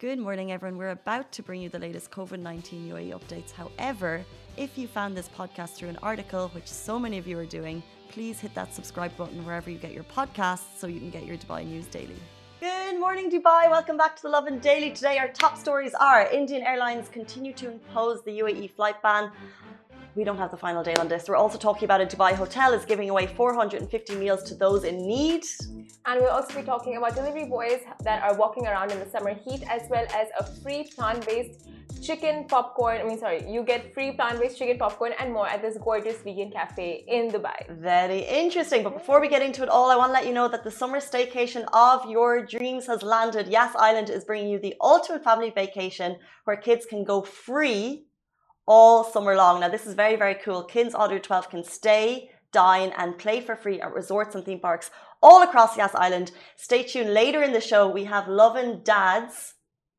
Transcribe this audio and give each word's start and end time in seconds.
Good 0.00 0.18
morning, 0.18 0.50
everyone. 0.50 0.78
We're 0.78 0.96
about 1.02 1.30
to 1.32 1.42
bring 1.42 1.60
you 1.60 1.68
the 1.68 1.78
latest 1.78 2.10
COVID 2.10 2.38
19 2.38 2.88
UAE 2.88 3.10
updates. 3.12 3.50
However, 3.52 4.24
if 4.56 4.78
you 4.78 4.88
found 4.88 5.14
this 5.14 5.28
podcast 5.28 5.74
through 5.74 5.90
an 5.90 5.98
article, 6.02 6.48
which 6.54 6.68
so 6.68 6.98
many 6.98 7.18
of 7.18 7.26
you 7.26 7.38
are 7.38 7.44
doing, 7.44 7.82
please 8.08 8.40
hit 8.40 8.54
that 8.54 8.72
subscribe 8.72 9.14
button 9.18 9.44
wherever 9.44 9.68
you 9.68 9.76
get 9.76 9.92
your 9.92 10.04
podcasts 10.04 10.78
so 10.78 10.86
you 10.86 11.00
can 11.00 11.10
get 11.10 11.26
your 11.26 11.36
Dubai 11.36 11.66
news 11.66 11.84
daily. 11.84 12.16
Good 12.60 12.98
morning, 12.98 13.30
Dubai. 13.30 13.68
Welcome 13.68 13.98
back 13.98 14.16
to 14.16 14.22
the 14.22 14.30
Lovin 14.30 14.58
Daily. 14.58 14.90
Today, 14.90 15.18
our 15.18 15.28
top 15.28 15.58
stories 15.58 15.92
are 15.92 16.22
Indian 16.30 16.62
Airlines 16.62 17.10
continue 17.10 17.52
to 17.52 17.70
impose 17.70 18.22
the 18.22 18.38
UAE 18.40 18.70
flight 18.70 19.02
ban. 19.02 19.30
We 20.14 20.24
don't 20.24 20.38
have 20.38 20.50
the 20.50 20.56
final 20.56 20.82
date 20.82 20.98
on 20.98 21.08
this. 21.08 21.28
We're 21.28 21.36
also 21.36 21.58
talking 21.58 21.84
about 21.84 22.00
a 22.00 22.06
Dubai 22.06 22.32
hotel 22.32 22.72
is 22.72 22.86
giving 22.86 23.10
away 23.10 23.26
450 23.26 24.14
meals 24.14 24.44
to 24.44 24.54
those 24.54 24.84
in 24.84 25.06
need. 25.06 25.44
And 26.06 26.20
we'll 26.20 26.30
also 26.30 26.54
be 26.54 26.62
talking 26.62 26.96
about 26.96 27.14
delivery 27.14 27.44
boys 27.44 27.80
that 28.02 28.22
are 28.22 28.34
walking 28.34 28.66
around 28.66 28.90
in 28.90 28.98
the 28.98 29.08
summer 29.08 29.34
heat, 29.34 29.62
as 29.68 29.82
well 29.90 30.06
as 30.14 30.28
a 30.38 30.44
free 30.62 30.90
plant-based 30.96 31.68
chicken 32.02 32.44
popcorn. 32.44 33.00
I 33.00 33.04
mean, 33.04 33.18
sorry, 33.18 33.44
you 33.50 33.62
get 33.62 33.92
free 33.92 34.12
plant-based 34.12 34.56
chicken 34.56 34.78
popcorn 34.78 35.12
and 35.20 35.32
more 35.32 35.46
at 35.46 35.60
this 35.60 35.76
gorgeous 35.76 36.16
vegan 36.22 36.50
cafe 36.50 37.04
in 37.06 37.30
Dubai. 37.30 37.58
Very 37.78 38.20
interesting. 38.20 38.82
But 38.82 38.94
before 38.94 39.20
we 39.20 39.28
get 39.28 39.42
into 39.42 39.62
it 39.62 39.68
all, 39.68 39.90
I 39.90 39.96
want 39.96 40.08
to 40.08 40.14
let 40.14 40.26
you 40.26 40.32
know 40.32 40.48
that 40.48 40.64
the 40.64 40.70
summer 40.70 41.00
staycation 41.00 41.64
of 41.72 42.08
your 42.10 42.44
dreams 42.46 42.86
has 42.86 43.02
landed. 43.02 43.48
Yas 43.48 43.74
Island 43.76 44.08
is 44.08 44.24
bringing 44.24 44.48
you 44.50 44.58
the 44.58 44.74
ultimate 44.80 45.22
family 45.22 45.50
vacation 45.50 46.16
where 46.44 46.56
kids 46.56 46.86
can 46.86 47.04
go 47.04 47.22
free 47.22 48.06
all 48.66 49.04
summer 49.04 49.36
long. 49.36 49.60
Now, 49.60 49.68
this 49.68 49.84
is 49.86 49.94
very, 49.94 50.16
very 50.16 50.36
cool. 50.36 50.64
Kids 50.64 50.94
under 50.94 51.18
12 51.18 51.50
can 51.50 51.64
stay, 51.64 52.30
dine, 52.52 52.92
and 52.96 53.18
play 53.18 53.40
for 53.40 53.56
free 53.56 53.80
at 53.80 53.92
resorts 53.92 54.34
and 54.34 54.44
theme 54.44 54.60
parks 54.60 54.90
all 55.22 55.42
across 55.42 55.76
Yas 55.76 55.94
Island. 55.94 56.32
Stay 56.56 56.82
tuned. 56.82 57.12
Later 57.12 57.42
in 57.42 57.52
the 57.52 57.60
show, 57.60 57.88
we 57.88 58.04
have 58.04 58.28
Lovin 58.28 58.80
Dads. 58.82 59.54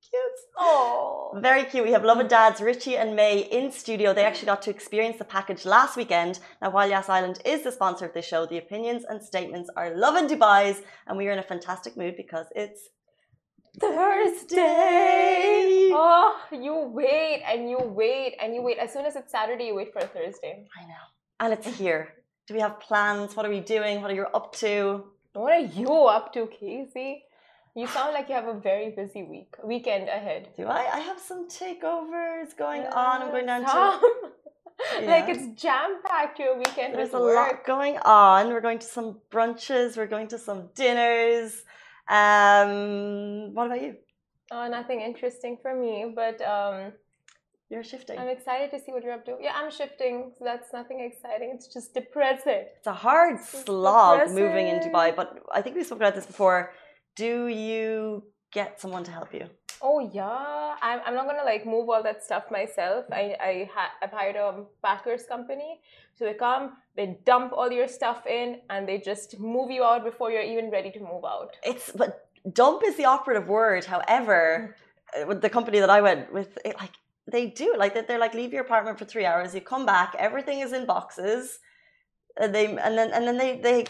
Cute. 0.09 0.21
Oh, 0.57 1.39
Very 1.41 1.63
cute. 1.63 1.85
We 1.85 1.93
have 1.93 2.03
Lovin 2.03 2.27
Dads, 2.27 2.59
Richie 2.59 2.97
and 2.97 3.15
May 3.15 3.39
in 3.39 3.71
studio. 3.71 4.13
They 4.13 4.25
actually 4.25 4.47
got 4.47 4.61
to 4.63 4.69
experience 4.69 5.17
the 5.17 5.23
package 5.23 5.65
last 5.65 5.95
weekend. 5.95 6.39
Now, 6.61 6.71
while 6.71 6.89
Yas 6.89 7.07
Island 7.07 7.39
is 7.45 7.63
the 7.63 7.71
sponsor 7.71 8.05
of 8.05 8.13
this 8.13 8.25
show, 8.25 8.45
the 8.45 8.57
opinions 8.57 9.05
and 9.07 9.23
statements 9.23 9.69
are 9.77 9.95
Lovin 9.95 10.27
Dubai's, 10.27 10.81
and 11.07 11.17
we 11.17 11.27
are 11.27 11.31
in 11.31 11.39
a 11.39 11.43
fantastic 11.43 11.95
mood 11.95 12.15
because 12.17 12.47
it's 12.55 12.89
Thursday. 13.79 15.91
Oh, 15.93 16.37
you 16.51 16.91
wait 16.93 17.43
and 17.47 17.69
you 17.69 17.77
wait 17.79 18.35
and 18.41 18.53
you 18.53 18.61
wait. 18.61 18.77
As 18.79 18.91
soon 18.91 19.05
as 19.05 19.15
it's 19.15 19.31
Saturday, 19.31 19.67
you 19.67 19.75
wait 19.75 19.93
for 19.93 19.99
a 19.99 20.07
Thursday. 20.07 20.65
I 20.77 20.85
know. 20.87 21.05
And 21.39 21.53
it's 21.53 21.67
here. 21.77 22.15
Do 22.51 22.55
we 22.55 22.61
have 22.61 22.81
plans? 22.81 23.33
What 23.33 23.45
are 23.45 23.49
we 23.49 23.61
doing? 23.61 24.01
What 24.01 24.11
are 24.11 24.13
you 24.13 24.25
up 24.33 24.53
to? 24.57 25.05
What 25.31 25.53
are 25.53 25.67
you 25.79 25.87
up 25.87 26.33
to, 26.33 26.47
Casey? 26.47 27.23
You 27.73 27.87
sound 27.87 28.13
like 28.13 28.27
you 28.27 28.35
have 28.35 28.49
a 28.49 28.59
very 28.59 28.89
busy 28.89 29.23
week, 29.23 29.55
weekend 29.63 30.09
ahead. 30.09 30.49
Do 30.57 30.65
I? 30.65 30.81
I 30.95 30.99
have 30.99 31.17
some 31.17 31.47
takeovers 31.47 32.57
going 32.57 32.81
on. 32.87 33.21
I'm 33.21 33.29
going 33.29 33.45
down 33.45 33.61
to. 33.61 33.67
Tom. 33.67 34.01
like 35.03 35.29
it's 35.29 35.61
jam 35.61 36.01
packed 36.05 36.39
your 36.39 36.57
weekend. 36.57 36.93
There's 36.93 37.13
with 37.13 37.21
a 37.21 37.23
work. 37.23 37.35
lot 37.35 37.65
going 37.65 37.97
on. 37.99 38.49
We're 38.49 38.59
going 38.59 38.79
to 38.79 38.85
some 38.85 39.21
brunches. 39.31 39.95
We're 39.95 40.07
going 40.07 40.27
to 40.27 40.37
some 40.37 40.71
dinners. 40.75 41.63
Um, 42.09 43.53
what 43.53 43.67
about 43.67 43.81
you? 43.81 43.95
Oh, 44.51 44.67
nothing 44.67 44.99
interesting 44.99 45.57
for 45.61 45.73
me, 45.73 46.11
but 46.13 46.41
um, 46.41 46.91
You're 47.71 47.85
shifting. 47.85 48.19
I'm 48.19 48.27
excited 48.27 48.69
to 48.71 48.77
see 48.83 48.91
what 48.91 49.01
you're 49.05 49.13
up 49.19 49.25
to. 49.27 49.37
Yeah, 49.39 49.53
I'm 49.55 49.71
shifting, 49.71 50.15
so 50.37 50.43
that's 50.43 50.73
nothing 50.73 50.99
exciting. 51.09 51.51
It's 51.55 51.67
just 51.75 51.93
depressing. 51.93 52.65
It's 52.79 52.91
a 52.97 52.99
hard 53.07 53.39
slog 53.39 54.29
moving 54.41 54.67
in. 54.73 54.79
Dubai, 54.85 55.15
but 55.15 55.27
I 55.57 55.61
think 55.61 55.77
we 55.77 55.83
spoke 55.85 55.99
about 56.03 56.13
this 56.13 56.25
before. 56.25 56.73
Do 57.15 57.47
you 57.47 58.23
get 58.51 58.81
someone 58.81 59.05
to 59.05 59.11
help 59.11 59.33
you? 59.33 59.45
Oh 59.81 59.99
yeah, 60.19 60.75
I'm, 60.87 60.99
I'm 61.05 61.15
not 61.15 61.25
gonna 61.29 61.45
like 61.53 61.65
move 61.65 61.85
all 61.89 62.03
that 62.03 62.19
stuff 62.27 62.43
myself. 62.51 63.05
I 63.21 63.23
I 63.49 63.53
ha- 63.73 63.93
I've 64.03 64.11
hired 64.19 64.35
a 64.35 64.47
packers 64.83 65.23
company, 65.33 65.79
so 66.15 66.25
they 66.25 66.33
come, 66.33 66.63
they 66.97 67.07
dump 67.31 67.53
all 67.53 67.71
your 67.79 67.87
stuff 67.87 68.27
in, 68.27 68.47
and 68.69 68.81
they 68.89 68.97
just 69.11 69.39
move 69.39 69.71
you 69.71 69.83
out 69.89 70.03
before 70.03 70.29
you're 70.29 70.49
even 70.53 70.69
ready 70.77 70.91
to 70.97 70.99
move 70.99 71.23
out. 71.35 71.55
It's 71.63 71.89
but 72.01 72.11
dump 72.61 72.79
is 72.89 72.95
the 73.01 73.05
operative 73.05 73.47
word. 73.47 73.85
However, 73.85 74.75
uh, 75.15 75.25
with 75.25 75.39
the 75.41 75.49
company 75.57 75.79
that 75.79 75.89
I 75.89 76.01
went 76.01 76.33
with, 76.33 76.51
it, 76.65 76.75
like 76.83 76.95
they 77.29 77.47
do, 77.47 77.75
like 77.77 77.93
they- 77.93 78.01
they're 78.01 78.19
like 78.19 78.33
leave 78.33 78.53
your 78.53 78.63
apartment 78.63 78.97
for 78.99 79.05
three 79.05 79.25
hours, 79.25 79.53
you 79.53 79.61
come 79.61 79.85
back, 79.85 80.15
everything 80.17 80.59
is 80.61 80.73
in 80.73 80.85
boxes. 80.85 81.59
And 82.37 82.55
they 82.55 82.65
and 82.67 82.97
then 82.97 83.11
and 83.11 83.27
then 83.27 83.37
they 83.37 83.57
they 83.59 83.85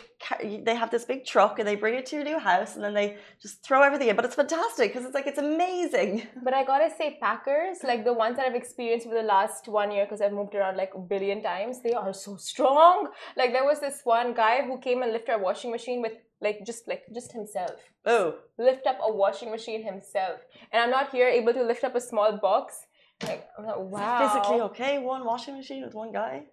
they 0.64 0.74
have 0.74 0.90
this 0.90 1.06
big 1.06 1.26
truck 1.26 1.60
and 1.60 1.68
they 1.68 1.76
bring 1.76 1.94
it 1.94 2.08
to 2.08 2.16
your 2.16 2.26
new 2.26 2.40
house 2.40 2.74
and 2.76 2.84
then 2.84 2.96
they 2.96 3.18
just 3.40 3.64
throw 3.64 3.84
everything 3.84 4.08
in. 4.10 4.16
But 4.16 4.26
it's 4.26 4.34
fantastic 4.34 4.92
because 4.92 5.06
it's 5.06 5.14
like 5.14 5.28
it's 5.28 5.38
amazing. 5.38 6.28
But 6.44 6.56
I 6.56 6.64
gotta 6.64 6.90
say, 6.98 7.20
packers, 7.22 7.78
like 7.84 8.04
the 8.04 8.14
ones 8.14 8.38
that 8.38 8.48
I've 8.48 8.56
experienced 8.56 9.06
for 9.08 9.14
the 9.14 9.22
last 9.22 9.68
one 9.68 9.92
year, 9.92 10.06
because 10.06 10.22
I've 10.22 10.34
moved 10.34 10.56
around 10.56 10.76
like 10.76 10.94
a 10.96 11.00
billion 11.00 11.44
times, 11.44 11.84
they 11.84 11.94
are 11.94 12.14
so 12.14 12.36
strong. 12.38 13.10
Like 13.38 13.52
there 13.54 13.64
was 13.64 13.80
this 13.80 14.02
one 14.06 14.34
guy 14.34 14.64
who 14.66 14.80
came 14.80 15.04
and 15.04 15.12
lifted 15.14 15.34
our 15.34 15.40
washing 15.40 15.70
machine 15.70 16.02
with 16.02 16.14
like 16.42 16.66
just 16.66 16.88
like 16.88 17.04
just 17.14 17.32
himself. 17.34 17.78
Oh, 18.08 18.38
lift 18.58 18.88
up 18.88 18.98
a 19.08 19.12
washing 19.14 19.52
machine 19.52 19.84
himself. 19.84 20.40
And 20.72 20.82
I'm 20.82 20.90
not 20.90 21.12
here 21.12 21.28
able 21.28 21.54
to 21.54 21.62
lift 21.64 21.84
up 21.84 21.94
a 21.94 22.02
small 22.02 22.38
box. 22.38 22.88
Like, 23.24 23.48
I'm 23.58 23.66
like, 23.66 23.76
wow. 23.78 24.20
physically 24.28 24.62
okay? 24.62 25.00
One 25.00 25.26
washing 25.26 25.56
machine 25.56 25.84
with 25.84 25.94
one 25.94 26.12
guy. 26.12 26.44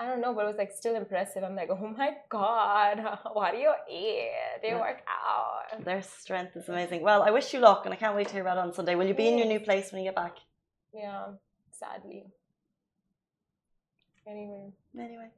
I 0.00 0.06
don't 0.06 0.20
know, 0.20 0.32
but 0.32 0.44
it 0.44 0.48
was 0.48 0.56
like 0.56 0.70
still 0.72 0.94
impressive. 0.94 1.42
I'm 1.42 1.56
like, 1.56 1.70
oh 1.70 1.94
my 1.96 2.10
god, 2.28 3.00
what 3.32 3.52
do 3.52 3.58
you 3.58 3.72
eat? 3.90 4.30
They 4.62 4.68
Yeah. 4.68 4.80
work 4.80 5.00
out? 5.08 5.84
Their 5.84 6.02
strength 6.02 6.56
is 6.56 6.68
amazing. 6.68 7.02
Well, 7.02 7.22
I 7.22 7.30
wish 7.32 7.52
you 7.52 7.58
luck, 7.60 7.82
and 7.84 7.92
I 7.92 7.96
can't 7.96 8.14
wait 8.14 8.28
to 8.28 8.32
hear 8.34 8.42
about 8.42 8.58
it 8.58 8.60
on 8.60 8.72
Sunday. 8.72 8.94
Will 8.94 9.06
you 9.06 9.14
be 9.14 9.28
in 9.28 9.36
your 9.38 9.46
new 9.48 9.58
place 9.60 9.90
when 9.90 10.00
you 10.02 10.08
get 10.08 10.14
back? 10.14 10.36
Yeah, 10.94 11.24
sadly. 11.72 12.26
Anyway, 14.26 14.72
Anyway, 14.98 15.28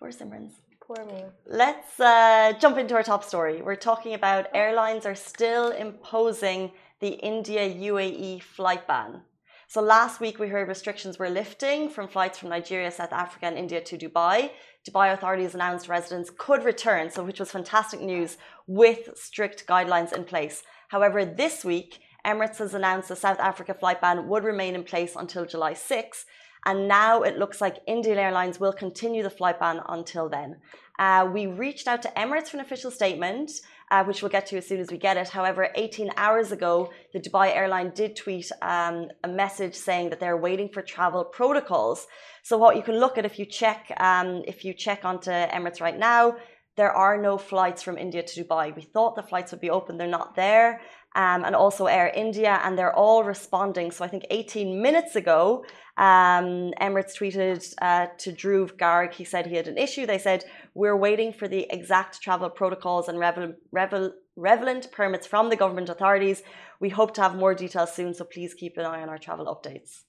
poor 0.00 0.10
Simrans. 0.10 0.52
poor 0.80 1.04
me. 1.04 1.24
Let's 1.46 2.00
uh, 2.00 2.54
jump 2.58 2.78
into 2.78 2.94
our 2.94 3.02
top 3.02 3.22
story. 3.22 3.60
We're 3.62 3.76
talking 3.76 4.14
about 4.14 4.46
airlines 4.54 5.04
are 5.04 5.14
still 5.14 5.70
imposing 5.70 6.72
the 7.00 7.08
India 7.10 7.68
UAE 7.68 8.42
flight 8.42 8.86
ban. 8.86 9.20
So 9.68 9.80
last 9.82 10.20
week 10.20 10.38
we 10.38 10.46
heard 10.46 10.68
restrictions 10.68 11.18
were 11.18 11.28
lifting 11.28 11.88
from 11.90 12.06
flights 12.06 12.38
from 12.38 12.50
Nigeria, 12.50 12.88
South 12.92 13.12
Africa, 13.12 13.46
and 13.46 13.58
India 13.58 13.80
to 13.80 13.98
Dubai. 13.98 14.50
Dubai 14.88 15.12
authorities 15.12 15.56
announced 15.56 15.88
residents 15.88 16.30
could 16.30 16.64
return, 16.64 17.10
so 17.10 17.24
which 17.24 17.40
was 17.40 17.50
fantastic 17.50 18.00
news 18.00 18.36
with 18.68 19.10
strict 19.16 19.66
guidelines 19.66 20.12
in 20.12 20.22
place. 20.22 20.62
However, 20.88 21.24
this 21.24 21.64
week 21.64 21.98
Emirates 22.24 22.58
has 22.58 22.74
announced 22.74 23.08
the 23.08 23.16
South 23.16 23.40
Africa 23.40 23.74
flight 23.74 24.00
ban 24.00 24.28
would 24.28 24.44
remain 24.44 24.76
in 24.76 24.84
place 24.84 25.16
until 25.16 25.44
July 25.44 25.74
6, 25.74 26.26
and 26.64 26.86
now 26.86 27.22
it 27.22 27.36
looks 27.36 27.60
like 27.60 27.82
Indian 27.88 28.18
Airlines 28.18 28.60
will 28.60 28.72
continue 28.72 29.24
the 29.24 29.30
flight 29.30 29.58
ban 29.58 29.80
until 29.88 30.28
then. 30.28 30.58
Uh, 30.96 31.28
we 31.32 31.48
reached 31.48 31.88
out 31.88 32.02
to 32.02 32.08
Emirates 32.16 32.50
for 32.50 32.58
an 32.58 32.64
official 32.64 32.92
statement, 32.92 33.50
uh, 33.90 34.04
which 34.04 34.22
we'll 34.22 34.30
get 34.30 34.46
to 34.46 34.56
as 34.56 34.66
soon 34.66 34.80
as 34.80 34.90
we 34.90 34.98
get 34.98 35.16
it. 35.16 35.28
However, 35.28 35.68
18 35.74 36.10
hours 36.16 36.52
ago, 36.52 36.90
the 37.12 37.20
Dubai 37.20 37.54
airline 37.54 37.92
did 37.94 38.16
tweet 38.16 38.50
um, 38.62 39.08
a 39.22 39.28
message 39.28 39.74
saying 39.74 40.10
that 40.10 40.20
they're 40.20 40.36
waiting 40.36 40.68
for 40.68 40.82
travel 40.82 41.24
protocols. 41.24 42.06
So 42.42 42.58
what 42.58 42.76
you 42.76 42.82
can 42.82 42.98
look 42.98 43.16
at 43.18 43.24
if 43.24 43.38
you 43.38 43.46
check 43.46 43.92
um, 43.98 44.42
if 44.46 44.64
you 44.64 44.72
check 44.74 45.04
onto 45.04 45.30
Emirates 45.30 45.80
right 45.80 45.98
now, 45.98 46.36
there 46.76 46.92
are 46.92 47.16
no 47.20 47.38
flights 47.38 47.82
from 47.82 47.96
India 47.98 48.22
to 48.22 48.44
Dubai. 48.44 48.74
We 48.74 48.82
thought 48.82 49.16
the 49.16 49.22
flights 49.22 49.50
would 49.52 49.60
be 49.60 49.70
open, 49.70 49.96
they're 49.96 50.06
not 50.06 50.36
there. 50.36 50.80
Um, 51.14 51.44
and 51.46 51.54
also 51.56 51.86
Air 51.86 52.12
India, 52.14 52.60
and 52.62 52.76
they're 52.76 52.94
all 52.94 53.24
responding. 53.24 53.90
So 53.90 54.04
I 54.04 54.08
think 54.08 54.26
18 54.28 54.82
minutes 54.82 55.16
ago, 55.16 55.64
um, 55.96 56.74
Emirates 56.78 57.14
tweeted 57.18 57.72
uh, 57.80 58.08
to 58.18 58.32
Dhruv 58.32 58.76
Garg. 58.76 59.14
He 59.14 59.24
said 59.24 59.46
he 59.46 59.56
had 59.56 59.66
an 59.66 59.78
issue. 59.78 60.04
They 60.04 60.18
said, 60.18 60.44
We're 60.74 60.96
waiting 60.96 61.32
for 61.32 61.48
the 61.48 61.66
exact 61.70 62.20
travel 62.20 62.50
protocols 62.50 63.08
and 63.08 63.18
revel, 63.18 64.12
relevant 64.36 64.92
permits 64.92 65.26
from 65.26 65.48
the 65.48 65.56
government 65.56 65.88
authorities. 65.88 66.42
We 66.80 66.90
hope 66.90 67.14
to 67.14 67.22
have 67.22 67.34
more 67.34 67.54
details 67.54 67.94
soon, 67.94 68.12
so 68.12 68.24
please 68.24 68.52
keep 68.52 68.76
an 68.76 68.84
eye 68.84 69.00
on 69.00 69.08
our 69.08 69.16
travel 69.16 69.46
updates. 69.46 70.02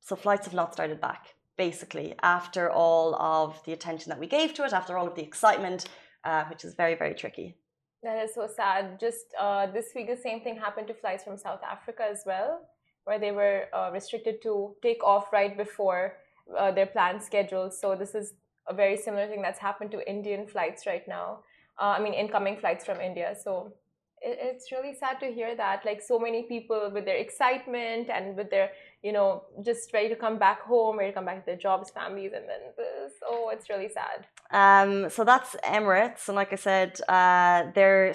So 0.00 0.14
flights 0.14 0.46
have 0.46 0.54
not 0.54 0.74
started 0.74 1.00
back, 1.00 1.34
basically, 1.58 2.14
after 2.22 2.70
all 2.70 3.14
of 3.16 3.62
the 3.64 3.72
attention 3.74 4.08
that 4.10 4.18
we 4.18 4.26
gave 4.26 4.54
to 4.54 4.64
it, 4.64 4.72
after 4.72 4.96
all 4.96 5.06
of 5.06 5.14
the 5.14 5.22
excitement, 5.22 5.80
uh, 6.24 6.44
which 6.50 6.64
is 6.64 6.72
very, 6.74 6.94
very 6.94 7.14
tricky. 7.14 7.56
That 8.02 8.24
is 8.24 8.34
so 8.34 8.46
sad. 8.46 8.98
Just 8.98 9.26
uh, 9.38 9.66
this 9.66 9.86
week, 9.94 10.08
the 10.08 10.16
same 10.16 10.40
thing 10.40 10.56
happened 10.56 10.86
to 10.86 10.94
flights 10.94 11.24
from 11.24 11.36
South 11.36 11.60
Africa 11.68 12.04
as 12.10 12.22
well, 12.24 12.60
where 13.04 13.18
they 13.18 13.32
were 13.32 13.66
uh, 13.74 13.90
restricted 13.92 14.40
to 14.42 14.76
take 14.82 15.02
off 15.02 15.32
right 15.32 15.56
before 15.56 16.14
uh, 16.56 16.70
their 16.70 16.86
planned 16.86 17.22
schedule. 17.22 17.70
So 17.70 17.96
this 17.96 18.14
is 18.14 18.34
a 18.68 18.74
very 18.74 18.96
similar 18.96 19.26
thing 19.26 19.42
that's 19.42 19.58
happened 19.58 19.90
to 19.90 20.08
Indian 20.08 20.46
flights 20.46 20.86
right 20.86 21.06
now. 21.08 21.40
Uh, 21.80 21.96
I 21.98 22.00
mean, 22.00 22.14
incoming 22.14 22.56
flights 22.56 22.84
from 22.84 23.00
India. 23.00 23.34
So 23.44 23.72
it's 24.22 24.70
really 24.72 24.94
sad 24.94 25.20
to 25.20 25.26
hear 25.26 25.56
that. 25.56 25.84
Like 25.84 26.00
so 26.02 26.18
many 26.18 26.42
people 26.42 26.90
with 26.92 27.04
their 27.04 27.16
excitement 27.16 28.08
and 28.10 28.36
with 28.36 28.50
their, 28.50 28.70
you 29.02 29.12
know, 29.12 29.44
just 29.64 29.92
ready 29.92 30.08
to 30.08 30.16
come 30.16 30.38
back 30.38 30.60
home, 30.62 30.98
ready 30.98 31.10
to 31.10 31.14
come 31.14 31.24
back 31.24 31.40
to 31.40 31.46
their 31.46 31.56
jobs, 31.56 31.90
families, 31.90 32.32
and 32.34 32.48
then 32.48 32.60
this. 32.76 33.12
Oh, 33.24 33.50
it's 33.52 33.68
really 33.68 33.88
sad. 33.88 34.26
Um, 34.50 35.10
so 35.10 35.24
that's 35.24 35.56
Emirates, 35.64 36.28
and 36.28 36.36
like 36.36 36.52
I 36.52 36.56
said, 36.56 37.00
uh, 37.08 37.70
they're 37.74 38.14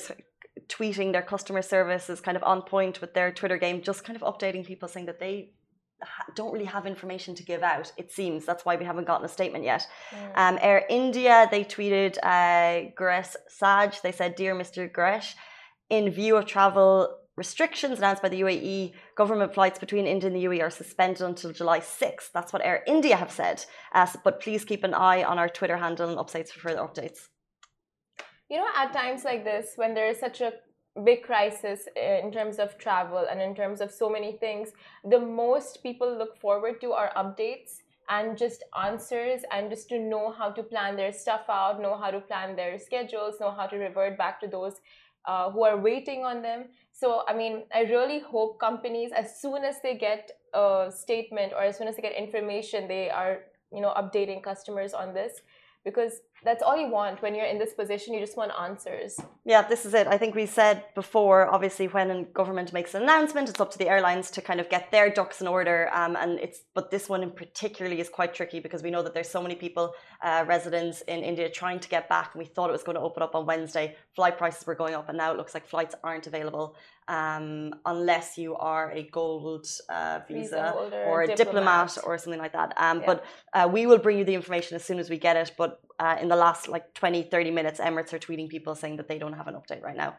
tweeting 0.68 1.12
their 1.12 1.22
customer 1.22 1.62
service 1.62 2.10
is 2.10 2.22
kind 2.22 2.38
of 2.38 2.44
on 2.44 2.62
point 2.62 3.02
with 3.02 3.14
their 3.14 3.32
Twitter 3.32 3.58
game, 3.58 3.82
just 3.82 4.04
kind 4.04 4.20
of 4.20 4.24
updating 4.24 4.66
people 4.66 4.88
saying 4.88 5.06
that 5.08 5.20
they 5.20 5.52
don't 6.36 6.52
really 6.52 6.66
have 6.66 6.86
information 6.86 7.36
to 7.36 7.44
give 7.44 7.64
out. 7.64 7.92
It 7.98 8.12
seems 8.12 8.46
that's 8.46 8.66
why 8.66 8.76
we 8.76 8.86
haven't 8.86 9.08
gotten 9.08 9.26
a 9.26 9.30
statement 9.30 9.64
yet. 9.64 9.88
Mm. 10.12 10.38
Um, 10.38 10.60
Air 10.62 10.86
India 10.90 11.48
they 11.50 11.64
tweeted 11.64 12.18
uh, 12.24 12.92
Ganesh 12.98 13.36
Saj. 13.48 14.02
They 14.02 14.12
said, 14.12 14.36
"Dear 14.36 14.56
Mr. 14.56 14.92
Ganesh, 14.94 15.36
in 15.98 16.10
view 16.10 16.36
of 16.38 16.46
travel 16.46 17.20
restrictions 17.36 18.00
announced 18.00 18.22
by 18.22 18.30
the 18.30 18.42
UAE, 18.42 18.94
government 19.16 19.54
flights 19.54 19.80
between 19.80 20.06
India 20.06 20.28
and 20.28 20.36
the 20.36 20.46
UAE 20.46 20.64
are 20.64 20.70
suspended 20.70 21.22
until 21.22 21.52
July 21.52 21.80
6th. 21.80 22.32
That's 22.34 22.52
what 22.54 22.66
Air 22.66 22.84
India 22.88 23.16
have 23.16 23.32
said. 23.32 23.66
Uh, 23.94 24.08
but 24.24 24.42
please 24.42 24.66
keep 24.66 24.84
an 24.84 24.94
eye 24.94 25.24
on 25.24 25.38
our 25.38 25.50
Twitter 25.50 25.78
handle 25.78 26.10
and 26.10 26.18
updates 26.18 26.50
for 26.50 26.60
further 26.62 26.82
updates. 26.88 27.20
You 28.50 28.58
know, 28.58 28.68
at 28.76 28.94
times 28.94 29.24
like 29.24 29.44
this, 29.44 29.74
when 29.76 29.94
there 29.94 30.08
is 30.08 30.20
such 30.20 30.42
a 30.42 30.54
big 31.04 31.24
crisis 31.24 31.88
in 31.96 32.32
terms 32.32 32.60
of 32.60 32.78
travel 32.78 33.26
and 33.30 33.42
in 33.42 33.56
terms 33.56 33.82
of 33.82 33.92
so 33.92 34.10
many 34.10 34.34
things, 34.34 34.70
the 35.04 35.20
most 35.20 35.82
people 35.82 36.18
look 36.18 36.40
forward 36.40 36.80
to 36.82 36.92
are 36.92 37.12
updates 37.16 37.82
and 38.10 38.38
just 38.38 38.64
answers 38.86 39.42
and 39.52 39.70
just 39.70 39.90
to 39.90 39.98
know 39.98 40.32
how 40.32 40.52
to 40.52 40.62
plan 40.62 40.96
their 40.96 41.14
stuff 41.14 41.46
out, 41.50 41.82
know 41.82 41.98
how 41.98 42.12
to 42.12 42.20
plan 42.20 42.56
their 42.56 42.78
schedules, 42.78 43.36
know 43.40 43.52
how 43.52 43.66
to 43.66 43.78
revert 43.78 44.18
back 44.18 44.40
to 44.42 44.48
those 44.48 44.76
uh, 45.26 45.52
who 45.52 45.64
are 45.64 45.78
waiting 45.78 46.24
on 46.24 46.42
them. 46.42 46.66
So, 46.92 47.24
I 47.28 47.34
mean, 47.34 47.64
I 47.74 47.82
really 47.82 48.20
hope 48.20 48.60
companies, 48.60 49.12
as 49.12 49.40
soon 49.40 49.64
as 49.64 49.82
they 49.82 49.96
get 49.96 50.32
a 50.54 50.92
statement 50.94 51.54
or 51.54 51.64
as 51.64 51.78
soon 51.78 51.88
as 51.88 51.96
they 51.96 52.02
get 52.02 52.16
information, 52.16 52.88
they 52.88 53.10
are, 53.10 53.40
you 53.72 53.82
know, 53.82 53.94
updating 53.98 54.44
customers 54.44 54.94
on 54.94 55.14
this 55.14 55.42
because 55.84 56.22
that's 56.44 56.64
all 56.64 56.78
you 56.78 56.90
want 56.90 57.22
when 57.22 57.36
you're 57.36 57.46
in 57.46 57.58
this 57.58 57.74
position. 57.74 58.14
You 58.14 58.20
just 58.20 58.38
want 58.38 58.52
answers. 58.60 59.20
Yeah, 59.46 59.62
this 59.62 59.86
is 59.86 59.94
it. 59.94 60.08
I 60.08 60.18
think 60.18 60.36
we 60.36 60.46
said 60.46 60.84
before, 60.96 61.54
obviously, 61.54 61.88
when 61.88 62.12
a 62.12 62.24
government 62.24 62.74
makes 62.74 62.94
an 62.96 63.04
announcement, 63.04 63.50
it's 63.50 63.60
up 63.60 63.72
to 63.72 63.78
the 63.78 63.90
airlines 63.90 64.32
to 64.32 64.42
kind 64.42 64.60
of 64.60 64.70
get 64.70 64.92
their 64.92 65.10
ducks 65.10 65.42
in 65.42 65.48
order. 65.48 65.90
Um, 65.94 66.16
and 66.16 66.40
it's 66.40 66.60
but 66.74 66.92
this 66.92 67.10
one 67.10 67.24
in 67.24 67.32
particularly 67.32 68.00
is 68.00 68.10
quite 68.10 68.34
tricky 68.34 68.60
because 68.60 68.84
we 68.84 68.92
know 68.92 69.04
that 69.04 69.14
there's 69.14 69.30
so 69.30 69.42
many 69.42 69.56
people, 69.56 69.94
uh, 70.24 70.46
residents 70.48 71.02
in 71.02 71.20
India, 71.20 71.50
trying 71.50 71.80
to 71.80 71.90
get 71.90 72.08
back. 72.10 72.34
And 72.34 72.40
we 72.40 72.46
thought 72.46 72.70
it 72.70 72.74
was 72.74 72.84
going 72.84 72.96
to 72.96 73.02
open 73.02 73.22
up 73.22 73.36
on 73.36 73.46
Wednesday. 73.46 73.96
Flight 74.16 74.38
prices 74.38 74.66
were 74.66 74.76
going 74.76 74.96
up, 74.96 75.10
and 75.10 75.18
now 75.18 75.32
it 75.32 75.38
looks 75.38 75.54
like 75.54 75.68
flights 75.68 75.96
aren't 76.04 76.28
available 76.28 76.76
um, 77.08 77.74
unless 77.86 78.38
you 78.38 78.56
are 78.56 78.92
a 78.92 79.04
gold 79.04 79.68
uh, 79.90 80.22
visa, 80.28 80.72
or 81.08 81.24
a 81.24 81.28
diplomat. 81.28 81.38
diplomat. 81.38 81.98
or 82.06 82.18
something 82.18 82.40
like 82.40 82.54
that. 82.54 82.74
Um, 82.78 83.00
yeah. 83.00 83.06
But 83.06 83.26
uh, 83.54 83.70
we 83.72 83.86
will 83.86 84.00
bring 84.00 84.18
you 84.18 84.24
the 84.24 84.36
information 84.36 84.76
as 84.76 84.84
soon 84.84 85.00
as 85.00 85.10
we 85.10 85.18
get 85.18 85.36
it. 85.36 85.52
But 85.58 85.82
uh, 86.00 86.18
in 86.22 86.30
the 86.30 86.36
last 86.36 86.68
like 86.68 86.94
20, 86.94 87.24
30 87.24 87.52
minutes, 87.52 87.80
Emirates 87.80 88.14
are 88.14 88.20
tweeting 88.20 88.50
people 88.50 88.76
saying 88.76 88.98
that 88.98 89.08
they 89.08 89.20
don't 89.20 89.34
have 89.34 89.48
an 89.48 89.56
update 89.56 89.84
right 89.84 89.98
now. 89.98 90.16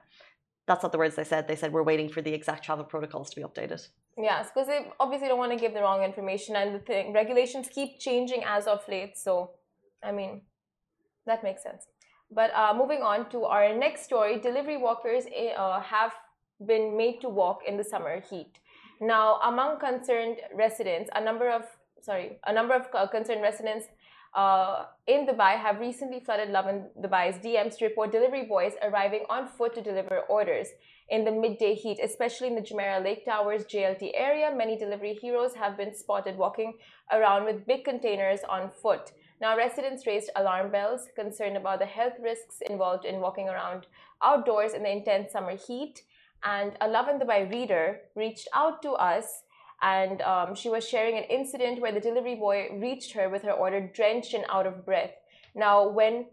That's 0.66 0.82
not 0.82 0.92
the 0.92 0.98
words 0.98 1.16
they 1.16 1.24
said. 1.24 1.46
They 1.46 1.56
said 1.56 1.72
we're 1.72 1.82
waiting 1.82 2.08
for 2.08 2.22
the 2.22 2.32
exact 2.32 2.64
travel 2.64 2.84
protocols 2.84 3.30
to 3.30 3.36
be 3.36 3.42
updated. 3.42 3.86
Yes, 4.16 4.48
because 4.48 4.66
they 4.68 4.86
obviously 4.98 5.28
don't 5.28 5.38
want 5.38 5.52
to 5.52 5.58
give 5.58 5.74
the 5.74 5.80
wrong 5.80 6.02
information, 6.02 6.56
and 6.56 6.74
the 6.74 6.78
thing 6.78 7.12
regulations 7.12 7.68
keep 7.68 7.98
changing 7.98 8.42
as 8.46 8.66
of 8.66 8.86
late. 8.88 9.18
So, 9.18 9.50
I 10.04 10.12
mean, 10.12 10.42
that 11.26 11.42
makes 11.42 11.62
sense. 11.62 11.86
But 12.30 12.50
uh, 12.54 12.74
moving 12.76 13.02
on 13.02 13.30
to 13.30 13.44
our 13.44 13.74
next 13.74 14.04
story, 14.04 14.40
delivery 14.40 14.76
workers 14.76 15.24
eh, 15.34 15.52
uh, 15.52 15.80
have 15.80 16.12
been 16.66 16.96
made 16.96 17.20
to 17.20 17.28
walk 17.28 17.60
in 17.66 17.76
the 17.76 17.84
summer 17.84 18.20
heat. 18.20 18.58
Now, 19.00 19.38
among 19.40 19.78
concerned 19.78 20.36
residents, 20.54 21.10
a 21.14 21.22
number 21.22 21.50
of 21.50 21.62
sorry, 22.02 22.38
a 22.46 22.52
number 22.52 22.74
of 22.74 22.86
uh, 22.94 23.06
concerned 23.06 23.42
residents 23.42 23.86
uh, 24.34 24.84
in 25.06 25.26
Dubai 25.26 25.56
have 25.56 25.78
recently 25.78 26.20
flooded 26.20 26.50
Lovin 26.50 26.86
Dubai's 27.00 27.38
DMs 27.38 27.78
to 27.78 27.86
report 27.86 28.12
delivery 28.12 28.44
boys 28.44 28.72
arriving 28.82 29.24
on 29.30 29.46
foot 29.46 29.74
to 29.74 29.80
deliver 29.82 30.20
orders 30.28 30.68
in 31.08 31.24
the 31.24 31.30
midday 31.30 31.74
heat, 31.74 31.98
especially 32.02 32.48
in 32.48 32.54
the 32.54 32.60
Jumeirah 32.60 33.04
Lake 33.04 33.24
Towers 33.24 33.64
JLT 33.64 34.10
area. 34.14 34.52
Many 34.54 34.76
delivery 34.76 35.14
heroes 35.14 35.54
have 35.54 35.76
been 35.76 35.94
spotted 35.94 36.36
walking 36.36 36.74
around 37.12 37.44
with 37.44 37.66
big 37.66 37.84
containers 37.84 38.40
on 38.48 38.70
foot. 38.70 39.12
Now, 39.44 39.58
residents 39.58 40.06
raised 40.06 40.30
alarm 40.36 40.70
bells 40.70 41.08
concerned 41.14 41.58
about 41.58 41.78
the 41.78 41.84
health 41.84 42.14
risks 42.18 42.62
involved 42.62 43.04
in 43.04 43.20
walking 43.20 43.46
around 43.46 43.86
outdoors 44.22 44.72
in 44.72 44.82
the 44.82 44.90
intense 44.90 45.32
summer 45.32 45.54
heat 45.54 46.00
and 46.42 46.72
a 46.80 46.88
Lovin 46.88 47.18
Dubai 47.18 47.40
reader 47.50 48.00
reached 48.14 48.48
out 48.54 48.80
to 48.80 48.92
us 48.92 49.42
and 49.82 50.22
um, 50.22 50.54
she 50.54 50.70
was 50.70 50.88
sharing 50.88 51.18
an 51.18 51.24
incident 51.24 51.82
where 51.82 51.92
the 51.92 52.00
delivery 52.00 52.36
boy 52.36 52.70
reached 52.80 53.12
her 53.12 53.28
with 53.28 53.42
her 53.42 53.52
order 53.52 53.80
drenched 53.94 54.32
and 54.32 54.46
out 54.48 54.66
of 54.66 54.86
breath. 54.86 55.12
Now, 55.54 55.88
when 55.88 56.24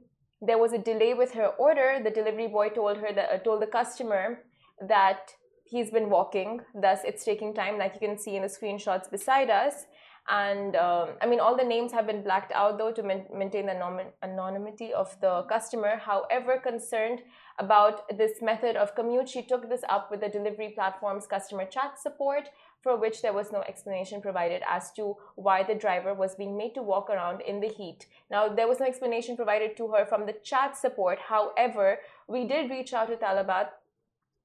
there 0.42 0.58
was 0.58 0.72
a 0.72 0.78
delay 0.78 1.14
with 1.14 1.34
her 1.34 1.48
order, 1.68 2.00
the 2.02 2.12
delivery 2.12 2.48
boy 2.48 2.70
told 2.70 2.96
her 2.96 3.12
that 3.12 3.30
uh, 3.30 3.40
told 3.40 3.62
the 3.62 3.68
customer 3.80 4.46
that 4.88 5.36
he's 5.66 5.92
been 5.92 6.10
walking, 6.10 6.62
thus 6.74 7.00
it's 7.04 7.26
taking 7.26 7.54
time, 7.54 7.78
like 7.78 7.94
you 7.94 8.08
can 8.08 8.18
see 8.18 8.38
in 8.38 8.42
the 8.44 8.48
screenshots 8.48 9.12
beside 9.12 9.50
us. 9.50 9.86
And 10.30 10.76
um, 10.76 11.10
I 11.22 11.26
mean, 11.26 11.40
all 11.40 11.58
the 11.58 11.64
names 11.64 11.92
have 11.92 12.08
been 12.08 12.22
blacked 12.24 12.52
out 12.54 12.78
though 12.78 12.92
to 12.92 13.04
maintain 13.04 13.66
the 13.66 14.06
anonymity 14.22 14.94
of 14.94 15.20
the 15.20 15.44
customer. 15.44 15.98
However, 15.98 16.58
concerned 16.58 17.22
about 17.58 18.08
this 18.18 18.42
method 18.42 18.76
of 18.76 18.96
commute, 18.96 19.30
she 19.30 19.42
took 19.42 19.68
this 19.68 19.82
up 19.90 20.10
with 20.10 20.22
the 20.22 20.30
delivery 20.30 20.70
platform's 20.76 21.26
customer 21.26 21.66
chat 21.66 22.00
support, 22.00 22.50
for 22.82 22.98
which 22.98 23.22
there 23.22 23.34
was 23.34 23.52
no 23.52 23.62
explanation 23.62 24.22
provided 24.22 24.62
as 24.68 24.92
to 24.94 25.18
why 25.36 25.64
the 25.64 25.76
driver 25.76 26.14
was 26.14 26.36
being 26.36 26.56
made 26.56 26.76
to 26.76 26.82
walk 26.82 27.10
around 27.10 27.42
in 27.42 27.60
the 27.60 27.68
heat. 27.68 28.06
Now, 28.30 28.48
there 28.48 28.68
was 28.68 28.80
no 28.80 28.86
explanation 28.86 29.36
provided 29.36 29.76
to 29.78 29.88
her 29.90 30.06
from 30.06 30.26
the 30.26 30.36
chat 30.44 30.78
support. 30.78 31.20
However, 31.20 32.00
we 32.28 32.48
did 32.48 32.70
reach 32.70 32.94
out 32.94 33.10
to 33.10 33.18
Talabat, 33.18 33.70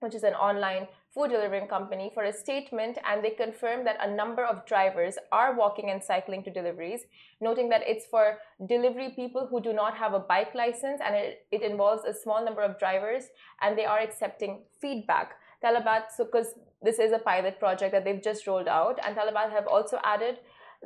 which 0.00 0.14
is 0.14 0.22
an 0.22 0.34
online 0.34 0.87
food 1.14 1.31
delivering 1.31 1.66
company 1.66 2.10
for 2.12 2.25
a 2.25 2.32
statement 2.32 2.98
and 3.10 3.25
they 3.25 3.31
confirmed 3.31 3.87
that 3.87 3.96
a 4.02 4.14
number 4.14 4.44
of 4.44 4.66
drivers 4.66 5.16
are 5.32 5.56
walking 5.56 5.90
and 5.90 6.02
cycling 6.02 6.43
to 6.43 6.50
deliveries 6.50 7.02
noting 7.40 7.69
that 7.70 7.82
it's 7.87 8.06
for 8.06 8.38
delivery 8.69 9.12
people 9.16 9.46
who 9.50 9.60
do 9.60 9.72
not 9.72 9.96
have 9.96 10.12
a 10.12 10.19
bike 10.19 10.54
license 10.54 11.00
and 11.04 11.14
it, 11.14 11.46
it 11.50 11.62
involves 11.62 12.04
a 12.04 12.12
small 12.12 12.44
number 12.44 12.62
of 12.62 12.78
drivers 12.78 13.25
and 13.62 13.78
they 13.78 13.84
are 13.84 13.98
accepting 14.00 14.62
feedback. 14.81 15.34
Talabat 15.64 16.04
so 16.14 16.25
because 16.25 16.48
this 16.82 16.98
is 16.98 17.12
a 17.12 17.19
pilot 17.19 17.58
project 17.58 17.93
that 17.93 18.04
they've 18.04 18.22
just 18.22 18.46
rolled 18.46 18.69
out 18.69 18.98
and 19.04 19.16
talabat 19.16 19.50
have 19.50 19.66
also 19.66 19.98
added 20.04 20.37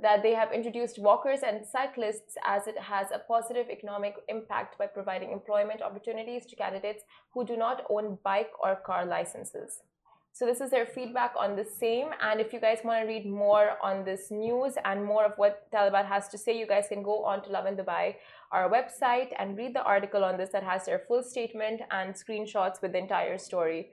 that 0.03 0.23
they 0.23 0.35
have 0.35 0.53
introduced 0.53 0.99
walkers 0.99 1.41
and 1.47 1.67
cyclists 1.67 2.37
as 2.47 2.67
it 2.67 2.79
has 2.79 3.09
a 3.11 3.19
positive 3.19 3.69
economic 3.71 4.15
impact 4.29 4.79
by 4.79 4.87
providing 4.87 5.33
employment 5.33 5.83
opportunities 5.83 6.47
to 6.47 6.57
candidates 6.57 7.05
who 7.35 7.45
do 7.45 7.57
not 7.57 7.85
own 7.91 8.19
bike 8.25 8.51
or 8.63 8.77
car 8.77 9.05
licenses. 9.07 9.83
So 10.33 10.47
this 10.47 10.61
is 10.61 10.71
their 10.71 10.87
feedback 10.87 11.35
on 11.37 11.57
the 11.57 11.65
same. 11.65 12.09
And 12.23 12.41
if 12.41 12.53
you 12.53 12.61
guys 12.61 12.79
want 12.85 13.03
to 13.03 13.07
read 13.07 13.27
more 13.27 13.71
on 13.83 14.05
this 14.05 14.31
news 14.31 14.75
and 14.85 15.05
more 15.05 15.25
of 15.25 15.33
what 15.37 15.71
Talabat 15.73 16.07
has 16.07 16.29
to 16.29 16.39
say, 16.39 16.57
you 16.57 16.67
guys 16.67 16.87
can 16.89 17.03
go 17.03 17.25
on 17.25 17.43
to 17.43 17.51
Lovin 17.51 17.77
Dubai, 17.77 18.15
our 18.53 18.71
website, 18.71 19.33
and 19.39 19.59
read 19.59 19.75
the 19.75 19.83
article 19.83 20.25
on 20.25 20.37
this 20.37 20.51
that 20.51 20.63
has 20.63 20.87
their 20.87 21.01
full 21.01 21.23
statement 21.23 21.83
and 21.91 22.15
screenshots 22.15 22.81
with 22.81 22.93
the 22.93 22.99
entire 22.99 23.39
story 23.39 23.91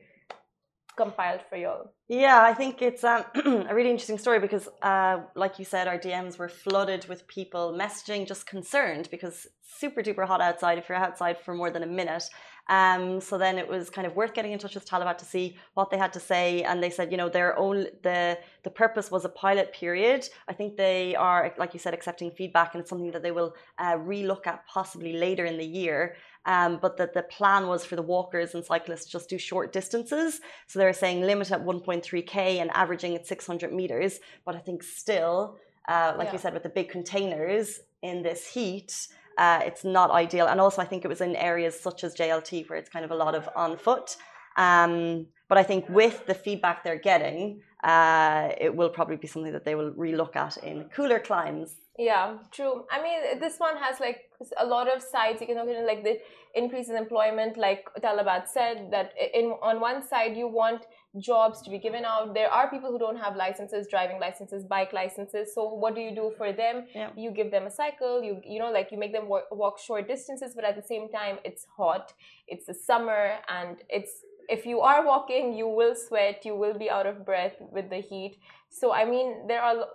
compiled 0.98 1.42
for 1.50 1.56
you 1.56 1.68
all. 1.68 1.94
Yeah, 2.10 2.42
I 2.42 2.54
think 2.54 2.82
it's 2.82 3.04
um, 3.04 3.24
a 3.70 3.76
really 3.76 3.92
interesting 3.92 4.18
story 4.18 4.40
because, 4.40 4.68
uh, 4.82 5.20
like 5.36 5.60
you 5.60 5.66
said, 5.66 5.88
our 5.88 5.98
DMs 5.98 6.38
were 6.38 6.50
flooded 6.50 7.06
with 7.08 7.28
people 7.28 7.76
messaging 7.78 8.28
just 8.28 8.46
concerned 8.46 9.08
because 9.12 9.48
super 9.62 10.02
duper 10.02 10.26
hot 10.26 10.42
outside 10.42 10.78
if 10.78 10.90
you're 10.90 10.98
outside 10.98 11.38
for 11.40 11.54
more 11.54 11.70
than 11.70 11.84
a 11.84 11.88
minute. 11.88 12.24
Um, 12.70 13.22
so 13.22 13.38
then 13.38 13.58
it 13.58 13.68
was 13.68 13.90
kind 13.90 14.06
of 14.06 14.16
worth 14.16 14.34
getting 14.34 14.52
in 14.52 14.60
touch 14.60 14.76
with 14.76 14.86
Talabat 14.86 15.18
to 15.20 15.26
see 15.26 15.58
what 15.74 15.90
they 15.90 15.98
had 15.98 16.12
to 16.14 16.20
say, 16.20 16.64
and 16.64 16.84
they 16.84 16.90
said, 16.90 17.12
you 17.12 17.18
know, 17.18 17.30
their 17.30 17.58
own 17.58 17.88
the 18.04 18.38
the 18.64 18.70
purpose 18.70 19.10
was 19.10 19.24
a 19.24 19.30
pilot 19.30 19.72
period. 19.72 20.28
I 20.50 20.54
think 20.54 20.76
they 20.76 21.16
are, 21.16 21.54
like 21.58 21.74
you 21.74 21.80
said, 21.80 21.94
accepting 21.94 22.32
feedback, 22.32 22.74
and 22.74 22.82
it's 22.82 22.90
something 22.90 23.12
that 23.12 23.24
they 23.24 23.32
will 23.32 23.56
uh, 23.80 23.96
relook 23.96 24.48
at 24.48 24.68
possibly 24.68 25.14
later 25.14 25.46
in 25.46 25.58
the 25.58 25.66
year. 25.66 26.16
Um, 26.48 26.80
but 26.82 26.98
that 26.98 27.14
the 27.14 27.24
plan 27.24 27.68
was 27.68 27.86
for 27.86 27.96
the 27.96 28.02
walkers 28.02 28.56
and 28.56 28.64
cyclists 28.64 29.06
just 29.06 29.30
do 29.30 29.38
short 29.38 29.72
distances. 29.72 30.40
So 30.66 30.80
they're 30.80 30.94
saying 30.94 31.22
limit 31.22 31.52
at 31.52 31.64
1.3k 31.64 32.36
and 32.62 32.72
averaging 32.72 33.16
at 33.16 33.28
600 33.28 33.72
meters. 33.74 34.20
But 34.46 34.56
I 34.56 34.60
think 34.60 34.82
still, 34.82 35.58
uh, 35.90 36.14
like 36.18 36.28
yeah. 36.28 36.34
you 36.34 36.40
said, 36.40 36.54
with 36.54 36.64
the 36.64 36.70
big 36.70 36.90
containers 36.90 37.82
in 38.02 38.24
this 38.24 38.48
heat 38.48 39.08
uh, 39.38 39.62
it's 39.66 39.84
not 39.84 40.12
ideal. 40.12 40.48
And 40.48 40.60
also, 40.60 40.82
I 40.82 40.86
think 40.86 41.06
it 41.06 41.08
was 41.08 41.22
in 41.22 41.36
areas 41.36 41.80
such 41.80 42.04
as 42.04 42.16
JLT 42.16 42.70
where 42.70 42.80
it's 42.80 42.90
kind 42.90 43.06
of 43.06 43.12
a 43.12 43.16
lot 43.16 43.36
of 43.36 43.48
on 43.56 43.78
foot. 43.78 44.18
Um, 44.58 45.28
but 45.48 45.58
I 45.58 45.64
think 45.64 45.88
with 45.90 46.26
the 46.26 46.34
feedback 46.34 46.84
they're 46.84 47.00
getting, 47.00 47.62
uh, 47.84 48.50
it 48.60 48.76
will 48.76 48.90
probably 48.90 49.18
be 49.18 49.28
something 49.28 49.54
that 49.54 49.64
they 49.64 49.76
will 49.76 49.92
relook 49.92 50.36
at 50.36 50.58
in 50.58 50.86
cooler 50.86 51.20
climes. 51.20 51.76
Yeah, 51.98 52.38
true. 52.52 52.86
I 52.92 53.02
mean, 53.02 53.40
this 53.40 53.58
one 53.58 53.76
has 53.78 54.00
like 54.00 54.30
a 54.60 54.66
lot 54.66 54.88
of 54.88 55.02
sides. 55.02 55.42
You 55.42 55.48
can 55.48 55.56
look 55.56 55.68
at 55.68 55.84
like 55.86 56.04
the 56.04 56.20
increase 56.54 56.90
in 56.90 56.96
employment, 56.96 57.58
like 57.58 57.88
Talabat 58.00 58.48
said, 58.48 58.90
that 58.92 59.14
in 59.34 59.46
on 59.64 59.80
one 59.80 60.08
side 60.08 60.38
you 60.38 60.48
want 60.48 60.86
jobs 61.20 61.62
to 61.64 61.72
be 61.72 61.80
given 61.80 62.06
out. 62.06 62.36
There 62.36 62.52
are 62.52 62.70
people 62.70 62.92
who 62.92 63.00
don't 63.00 63.18
have 63.18 63.36
licenses, 63.36 63.88
driving 63.90 64.20
licenses, 64.20 64.64
bike 64.64 64.94
licenses. 64.94 65.56
So 65.56 65.64
what 65.74 65.96
do 65.96 66.02
you 66.02 66.14
do 66.14 66.32
for 66.38 66.54
them? 66.54 66.86
Yeah. 66.94 67.10
You 67.18 67.32
give 67.32 67.50
them 67.50 67.66
a 67.66 67.72
cycle. 67.72 68.22
You 68.22 68.42
you 68.46 68.60
know 68.60 68.72
like 68.72 68.92
you 68.92 69.00
make 69.00 69.14
them 69.14 69.28
walk, 69.28 69.46
walk 69.52 69.80
short 69.80 70.08
distances, 70.08 70.54
but 70.56 70.66
at 70.66 70.76
the 70.76 70.84
same 70.84 71.10
time 71.10 71.40
it's 71.44 71.66
hot. 71.76 72.14
It's 72.48 72.68
the 72.68 72.76
summer 72.76 73.38
and 73.50 73.78
it's 73.90 74.24
if 74.50 74.66
you 74.66 74.80
are 74.82 75.06
walking, 75.06 75.54
you 75.54 75.68
will 75.68 75.96
sweat, 75.96 76.46
you 76.46 76.56
will 76.56 76.78
be 76.78 76.90
out 76.90 77.06
of 77.06 77.26
breath 77.26 77.56
with 77.60 77.90
the 77.90 77.98
heat. 77.98 78.40
So, 78.70 78.94
I 78.94 79.04
mean, 79.04 79.48
there 79.48 79.62
are 79.62 79.86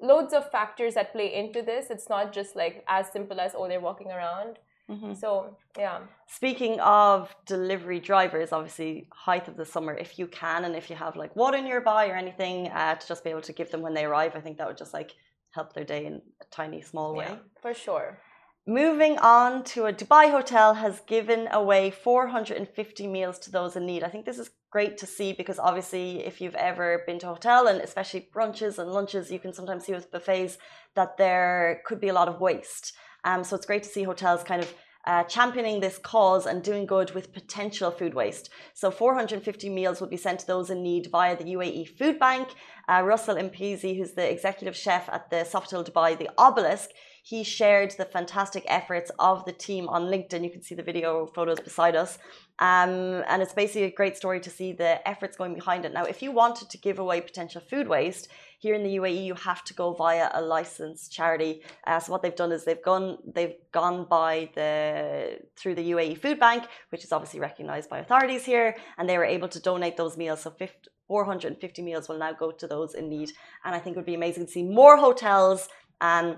loads 0.00 0.32
of 0.32 0.50
factors 0.50 0.94
that 0.94 1.12
play 1.12 1.34
into 1.34 1.62
this. 1.62 1.90
It's 1.90 2.08
not 2.08 2.32
just 2.32 2.56
like 2.56 2.84
as 2.88 3.10
simple 3.12 3.40
as, 3.40 3.52
oh, 3.56 3.68
they're 3.68 3.80
walking 3.80 4.10
around. 4.10 4.58
Mm-hmm. 4.90 5.14
So, 5.14 5.56
yeah. 5.78 6.00
Speaking 6.26 6.80
of 6.80 7.34
delivery 7.46 8.00
drivers, 8.00 8.52
obviously, 8.52 9.08
height 9.12 9.48
of 9.48 9.56
the 9.56 9.64
summer, 9.64 9.94
if 9.94 10.18
you 10.18 10.26
can 10.26 10.64
and 10.64 10.74
if 10.74 10.90
you 10.90 10.96
have 10.96 11.16
like 11.16 11.34
water 11.36 11.60
nearby 11.60 12.08
or 12.08 12.16
anything 12.16 12.68
uh, 12.68 12.94
to 12.96 13.06
just 13.06 13.24
be 13.24 13.30
able 13.30 13.42
to 13.42 13.52
give 13.52 13.70
them 13.70 13.80
when 13.80 13.94
they 13.94 14.04
arrive, 14.04 14.32
I 14.34 14.40
think 14.40 14.58
that 14.58 14.66
would 14.66 14.76
just 14.76 14.92
like 14.92 15.12
help 15.52 15.72
their 15.72 15.84
day 15.84 16.06
in 16.06 16.20
a 16.40 16.44
tiny, 16.50 16.82
small 16.82 17.14
way. 17.14 17.26
Yeah, 17.28 17.36
for 17.60 17.74
sure. 17.74 18.18
Moving 18.66 19.18
on 19.18 19.64
to 19.64 19.86
a 19.86 19.92
Dubai 19.92 20.30
hotel 20.30 20.74
has 20.74 21.00
given 21.00 21.48
away 21.50 21.90
450 21.90 23.06
meals 23.08 23.38
to 23.40 23.50
those 23.50 23.74
in 23.76 23.86
need. 23.86 24.04
I 24.04 24.08
think 24.08 24.24
this 24.24 24.38
is 24.38 24.50
great 24.72 24.96
to 24.96 25.06
see 25.06 25.34
because 25.34 25.58
obviously, 25.58 26.24
if 26.24 26.40
you've 26.40 26.54
ever 26.70 27.02
been 27.06 27.18
to 27.18 27.26
a 27.26 27.34
hotel 27.34 27.68
and 27.68 27.80
especially 27.82 28.28
brunches 28.34 28.78
and 28.78 28.90
lunches, 28.90 29.30
you 29.30 29.38
can 29.38 29.52
sometimes 29.52 29.84
see 29.84 29.92
with 29.92 30.10
buffets 30.10 30.56
that 30.94 31.16
there 31.18 31.82
could 31.84 32.00
be 32.00 32.08
a 32.08 32.14
lot 32.14 32.26
of 32.26 32.40
waste. 32.40 32.94
Um, 33.24 33.44
so 33.44 33.54
it's 33.54 33.66
great 33.66 33.82
to 33.84 33.88
see 33.88 34.02
hotels 34.02 34.42
kind 34.42 34.62
of 34.62 34.74
uh, 35.04 35.24
championing 35.24 35.80
this 35.80 35.98
cause 35.98 36.46
and 36.46 36.62
doing 36.62 36.86
good 36.86 37.10
with 37.12 37.32
potential 37.32 37.90
food 37.90 38.14
waste. 38.14 38.50
So 38.72 38.90
450 38.90 39.68
meals 39.68 40.00
will 40.00 40.08
be 40.08 40.16
sent 40.16 40.40
to 40.40 40.46
those 40.46 40.70
in 40.70 40.82
need 40.82 41.08
via 41.10 41.36
the 41.36 41.44
UAE 41.44 41.88
Food 41.98 42.18
Bank. 42.18 42.48
Uh, 42.88 43.02
Russell 43.04 43.36
Impizi, 43.36 43.96
who's 43.96 44.12
the 44.12 44.30
executive 44.30 44.76
chef 44.76 45.08
at 45.10 45.28
the 45.30 45.44
Sofitel 45.52 45.86
Dubai, 45.86 46.16
the 46.16 46.30
Obelisk, 46.38 46.90
he 47.24 47.44
shared 47.44 47.92
the 47.92 48.04
fantastic 48.04 48.64
efforts 48.66 49.10
of 49.18 49.44
the 49.44 49.52
team 49.52 49.88
on 49.88 50.06
LinkedIn. 50.06 50.42
You 50.42 50.50
can 50.50 50.62
see 50.62 50.74
the 50.74 50.82
video 50.82 51.26
photos 51.26 51.60
beside 51.60 51.94
us. 51.94 52.18
Um, 52.58 53.24
and 53.28 53.42
it's 53.42 53.54
basically 53.54 53.84
a 53.84 53.90
great 53.90 54.16
story 54.16 54.40
to 54.40 54.50
see 54.50 54.72
the 54.72 55.06
efforts 55.08 55.36
going 55.36 55.54
behind 55.54 55.84
it. 55.84 55.92
Now, 55.92 56.04
if 56.04 56.22
you 56.22 56.30
wanted 56.30 56.70
to 56.70 56.78
give 56.78 56.98
away 56.98 57.20
potential 57.20 57.60
food 57.60 57.88
waste, 57.88 58.28
here 58.58 58.76
in 58.76 58.84
the 58.84 58.96
UAE, 58.96 59.24
you 59.24 59.34
have 59.34 59.64
to 59.64 59.74
go 59.74 59.92
via 59.92 60.30
a 60.34 60.40
licensed 60.40 61.10
charity. 61.10 61.62
Uh, 61.84 61.98
so 61.98 62.12
what 62.12 62.22
they've 62.22 62.36
done 62.36 62.52
is 62.52 62.64
they've 62.64 62.84
gone 62.84 63.18
they've 63.34 63.56
gone 63.72 64.06
by 64.08 64.50
the 64.54 65.40
through 65.56 65.74
the 65.74 65.90
UAE 65.90 66.16
Food 66.18 66.38
Bank, 66.38 66.62
which 66.90 67.02
is 67.02 67.10
obviously 67.10 67.40
recognised 67.40 67.90
by 67.90 67.98
authorities 67.98 68.44
here, 68.44 68.76
and 68.96 69.08
they 69.08 69.18
were 69.18 69.24
able 69.24 69.48
to 69.48 69.58
donate 69.58 69.96
those 69.96 70.16
meals. 70.16 70.42
So 70.42 70.50
50, 70.50 70.90
450 71.08 71.82
meals 71.82 72.08
will 72.08 72.18
now 72.18 72.32
go 72.32 72.52
to 72.52 72.66
those 72.68 72.94
in 72.94 73.08
need. 73.08 73.32
And 73.64 73.74
I 73.74 73.80
think 73.80 73.96
it 73.96 73.98
would 73.98 74.06
be 74.06 74.14
amazing 74.14 74.46
to 74.46 74.52
see 74.52 74.62
more 74.62 74.96
hotels. 74.96 75.68
Um, 76.00 76.36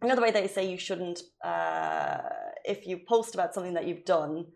another 0.00 0.22
way 0.22 0.30
they 0.30 0.48
say 0.48 0.70
you 0.70 0.78
shouldn't, 0.78 1.20
uh, 1.44 2.18
if 2.64 2.86
you 2.86 2.98
post 3.06 3.34
about 3.34 3.52
something 3.52 3.74
that 3.74 3.86
you've 3.86 4.04
done, 4.04 4.46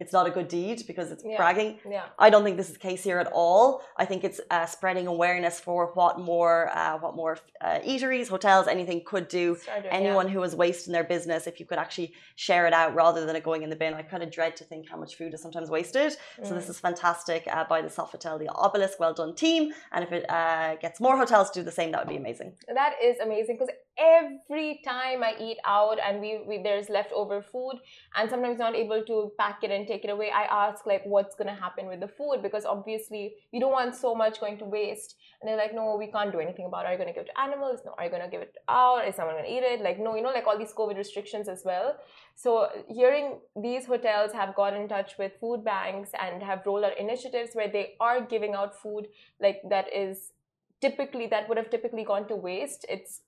it's 0.00 0.12
not 0.12 0.26
a 0.26 0.30
good 0.30 0.48
deed 0.48 0.82
because 0.86 1.10
it's 1.10 1.22
yeah. 1.24 1.36
bragging. 1.36 1.78
Yeah. 1.88 2.06
I 2.18 2.30
don't 2.30 2.42
think 2.42 2.56
this 2.56 2.68
is 2.68 2.72
the 2.72 2.80
case 2.80 3.04
here 3.04 3.18
at 3.18 3.28
all. 3.32 3.82
I 3.96 4.06
think 4.06 4.24
it's 4.24 4.40
uh, 4.50 4.66
spreading 4.66 5.06
awareness 5.06 5.60
for 5.60 5.92
what 5.92 6.18
more, 6.18 6.70
uh, 6.76 6.98
what 6.98 7.14
more 7.14 7.38
uh, 7.60 7.80
eateries, 7.86 8.28
hotels, 8.28 8.66
anything 8.66 9.02
could 9.04 9.28
do. 9.28 9.56
Started, 9.56 9.92
Anyone 9.92 10.26
yeah. 10.26 10.34
who 10.34 10.42
is 10.42 10.56
wasting 10.56 10.92
their 10.92 11.04
business, 11.04 11.46
if 11.46 11.60
you 11.60 11.66
could 11.66 11.78
actually 11.78 12.14
share 12.36 12.66
it 12.66 12.72
out 12.72 12.94
rather 12.94 13.26
than 13.26 13.36
it 13.36 13.44
going 13.44 13.62
in 13.62 13.68
the 13.68 13.76
bin. 13.76 13.92
I 13.92 14.02
kind 14.02 14.22
of 14.22 14.32
dread 14.32 14.56
to 14.56 14.64
think 14.64 14.88
how 14.88 14.96
much 14.96 15.16
food 15.16 15.34
is 15.34 15.42
sometimes 15.42 15.68
wasted. 15.68 16.12
Mm. 16.40 16.48
So 16.48 16.54
this 16.54 16.66
mm. 16.66 16.70
is 16.70 16.80
fantastic 16.80 17.46
uh, 17.52 17.64
by 17.68 17.82
the 17.82 17.88
Sofitel, 17.88 18.38
the 18.38 18.48
Obelisk. 18.48 18.98
Well 18.98 19.12
done, 19.12 19.34
team. 19.34 19.72
And 19.92 20.02
if 20.02 20.12
it 20.12 20.28
uh, 20.30 20.76
gets 20.76 20.98
more 20.98 21.16
hotels 21.18 21.50
to 21.50 21.60
do 21.60 21.64
the 21.64 21.72
same, 21.72 21.92
that 21.92 22.00
would 22.00 22.10
be 22.10 22.16
amazing. 22.16 22.54
That 22.74 22.94
is 23.02 23.18
amazing 23.18 23.56
because 23.56 23.74
every 23.98 24.80
time 24.84 25.22
I 25.22 25.34
eat 25.38 25.58
out 25.66 25.98
and 26.04 26.20
we, 26.20 26.42
we 26.46 26.62
there's 26.62 26.88
leftover 26.88 27.42
food 27.42 27.74
and 28.16 28.30
sometimes 28.30 28.58
not 28.58 28.74
able 28.74 29.02
to 29.04 29.32
pack 29.38 29.62
it 29.62 29.70
and 29.70 29.86
take 29.86 30.04
it 30.04 30.10
away, 30.10 30.30
I 30.30 30.44
ask 30.44 30.86
like 30.86 31.02
what's 31.04 31.34
gonna 31.34 31.54
happen 31.54 31.86
with 31.86 32.00
the 32.00 32.08
food 32.08 32.40
because 32.42 32.64
obviously 32.64 33.34
you 33.52 33.60
don't 33.60 33.72
want 33.72 33.94
so 33.94 34.14
much 34.14 34.40
going 34.40 34.58
to 34.58 34.64
waste. 34.64 35.16
And 35.40 35.48
they're 35.48 35.56
like, 35.56 35.74
no, 35.74 35.96
we 35.98 36.10
can't 36.10 36.32
do 36.32 36.40
anything 36.40 36.66
about 36.66 36.84
it. 36.84 36.88
Are 36.88 36.92
you 36.92 36.98
gonna 36.98 37.12
give 37.12 37.22
it 37.22 37.30
to 37.34 37.40
animals? 37.40 37.80
No, 37.84 37.94
are 37.98 38.04
you 38.04 38.10
gonna 38.10 38.30
give 38.30 38.42
it 38.42 38.56
out? 38.68 39.06
Is 39.06 39.16
someone 39.16 39.36
gonna 39.36 39.48
eat 39.48 39.62
it? 39.62 39.80
Like 39.82 39.98
no, 39.98 40.14
you 40.14 40.22
know, 40.22 40.30
like 40.30 40.46
all 40.46 40.58
these 40.58 40.72
COVID 40.72 40.96
restrictions 40.96 41.48
as 41.48 41.62
well. 41.64 41.96
So 42.34 42.68
hearing 42.88 43.38
these 43.60 43.86
hotels 43.86 44.32
have 44.32 44.54
got 44.54 44.74
in 44.74 44.88
touch 44.88 45.18
with 45.18 45.32
food 45.40 45.64
banks 45.64 46.10
and 46.18 46.42
have 46.42 46.62
rolled 46.64 46.84
out 46.84 46.98
initiatives 46.98 47.50
where 47.54 47.68
they 47.68 47.94
are 48.00 48.20
giving 48.24 48.54
out 48.54 48.80
food 48.80 49.08
like 49.40 49.60
that 49.68 49.86
is 49.94 50.32
typically 50.80 51.26
that 51.26 51.48
would 51.48 51.58
have 51.58 51.70
typically 51.70 52.04
gone 52.04 52.26
to 52.28 52.36
waste. 52.36 52.86
It's 52.88 53.20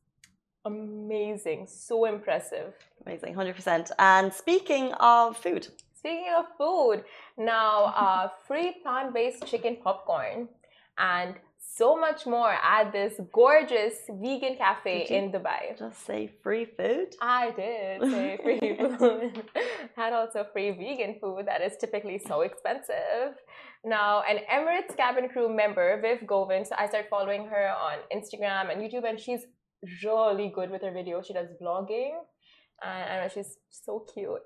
amazing, 0.64 1.66
so 1.66 2.04
impressive. 2.04 2.74
Amazing, 3.06 3.34
100%. 3.34 3.90
And 3.98 4.32
speaking 4.32 4.92
of 4.94 5.36
food, 5.36 5.68
speaking 5.94 6.32
of 6.36 6.46
food, 6.58 7.04
now 7.36 7.92
uh, 7.96 8.28
free 8.46 8.76
plant 8.82 9.14
based 9.14 9.46
chicken 9.46 9.76
popcorn 9.82 10.48
and 10.98 11.34
so 11.58 11.96
much 11.96 12.26
more 12.26 12.52
at 12.52 12.92
this 12.92 13.14
gorgeous 13.32 13.94
vegan 14.08 14.56
cafe 14.56 15.06
in 15.08 15.32
Dubai. 15.32 15.78
Just 15.78 16.04
say 16.04 16.30
free 16.42 16.66
food? 16.66 17.14
I 17.20 17.50
did 17.52 18.02
say 18.10 18.38
free 18.42 18.76
food. 18.98 19.42
Had 19.96 20.12
also 20.12 20.44
free 20.52 20.70
vegan 20.72 21.16
food 21.20 21.46
that 21.46 21.62
is 21.62 21.76
typically 21.78 22.18
so 22.18 22.42
expensive. 22.42 23.36
Now, 23.84 24.22
an 24.28 24.38
Emirates 24.52 24.96
cabin 24.96 25.28
crew 25.28 25.48
member, 25.48 26.00
Viv 26.00 26.26
Govind, 26.26 26.66
so 26.66 26.74
I 26.78 26.86
started 26.88 27.08
following 27.08 27.46
her 27.46 27.70
on 27.70 27.98
Instagram 28.14 28.70
and 28.70 28.80
YouTube, 28.82 29.08
and 29.08 29.18
she's 29.18 29.46
really 30.04 30.52
good 30.54 30.70
with 30.70 30.82
her 30.82 30.90
videos. 30.90 31.26
She 31.26 31.32
does 31.32 31.48
vlogging, 31.60 32.12
and 32.82 33.30
she's 33.32 33.56
so 33.70 34.06
cute. 34.12 34.42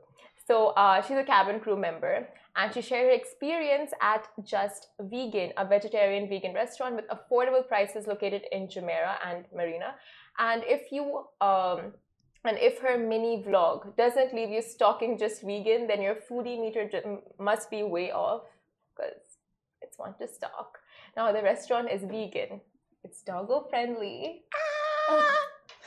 So 0.47 0.69
uh, 0.69 1.03
she's 1.03 1.17
a 1.17 1.25
cabin 1.25 1.59
crew 1.59 1.77
member, 1.77 2.29
and 2.55 2.73
she 2.73 2.81
shared 2.81 3.07
her 3.07 3.13
experience 3.13 3.91
at 4.01 4.29
Just 4.45 4.89
Vegan, 5.01 5.53
a 5.57 5.67
vegetarian 5.67 6.29
vegan 6.29 6.55
restaurant 6.55 6.95
with 6.95 7.07
affordable 7.09 7.67
prices 7.67 8.07
located 8.07 8.43
in 8.53 8.69
Jumeirah 8.69 9.17
and 9.27 9.45
Marina. 9.55 9.95
And 10.39 10.63
if 10.67 10.93
you 10.93 11.25
um, 11.41 11.93
and 12.45 12.59
if 12.59 12.79
her 12.79 12.97
mini 12.97 13.43
vlog 13.43 13.97
doesn't 13.97 14.33
leave 14.33 14.51
you 14.51 14.63
stalking 14.63 15.19
just 15.19 15.43
vegan, 15.43 15.89
then 15.89 16.01
your 16.01 16.15
foodie 16.15 16.61
meter 16.61 16.89
must 17.41 17.71
be 17.71 17.83
way 17.83 18.13
off 18.13 18.43
because 18.97 19.21
it's 19.83 19.99
one 19.99 20.15
to 20.21 20.29
stalk. 20.29 20.79
Now 21.17 21.33
the 21.33 21.43
restaurant 21.43 21.91
is 21.91 22.03
vegan. 22.03 22.61
It's 23.03 23.23
doggo 23.23 23.67
friendly. 23.69 24.43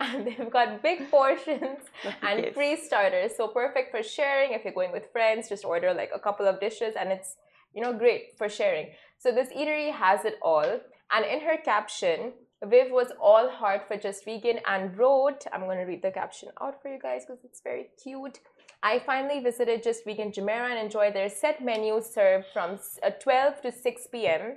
and 0.00 0.26
they've 0.26 0.50
got 0.50 0.82
big 0.82 1.10
portions 1.10 1.78
and 2.22 2.54
free 2.54 2.76
starters. 2.76 3.32
So 3.36 3.48
perfect 3.48 3.90
for 3.90 4.02
sharing 4.02 4.52
if 4.52 4.64
you're 4.64 4.72
going 4.72 4.92
with 4.92 5.10
friends. 5.12 5.48
Just 5.48 5.64
order 5.64 5.92
like 5.92 6.10
a 6.14 6.18
couple 6.18 6.46
of 6.46 6.60
dishes 6.60 6.94
and 6.98 7.12
it's, 7.12 7.36
you 7.74 7.82
know, 7.82 7.92
great 7.92 8.36
for 8.38 8.48
sharing. 8.48 8.88
So 9.18 9.30
this 9.32 9.48
eatery 9.50 9.92
has 9.92 10.24
it 10.24 10.38
all. 10.42 10.80
And 11.12 11.24
in 11.24 11.40
her 11.40 11.58
caption, 11.58 12.32
Viv 12.64 12.90
was 12.90 13.12
all 13.20 13.50
heart 13.50 13.82
for 13.86 13.96
just 13.96 14.24
vegan 14.24 14.58
and 14.66 14.96
wrote, 14.96 15.44
I'm 15.52 15.62
going 15.62 15.78
to 15.78 15.84
read 15.84 16.02
the 16.02 16.10
caption 16.10 16.48
out 16.62 16.80
for 16.80 16.90
you 16.90 16.98
guys 16.98 17.24
because 17.26 17.44
it's 17.44 17.60
very 17.60 17.88
cute. 18.02 18.40
I 18.82 18.98
finally 19.00 19.40
visited 19.40 19.82
Just 19.82 20.04
Vegan 20.04 20.30
Jumeirah 20.30 20.70
and 20.70 20.78
enjoyed 20.78 21.14
their 21.14 21.28
set 21.28 21.64
menu 21.64 22.02
served 22.02 22.46
from 22.52 22.78
uh, 23.02 23.10
12 23.10 23.62
to 23.62 23.72
6 23.72 24.08
p.m 24.12 24.56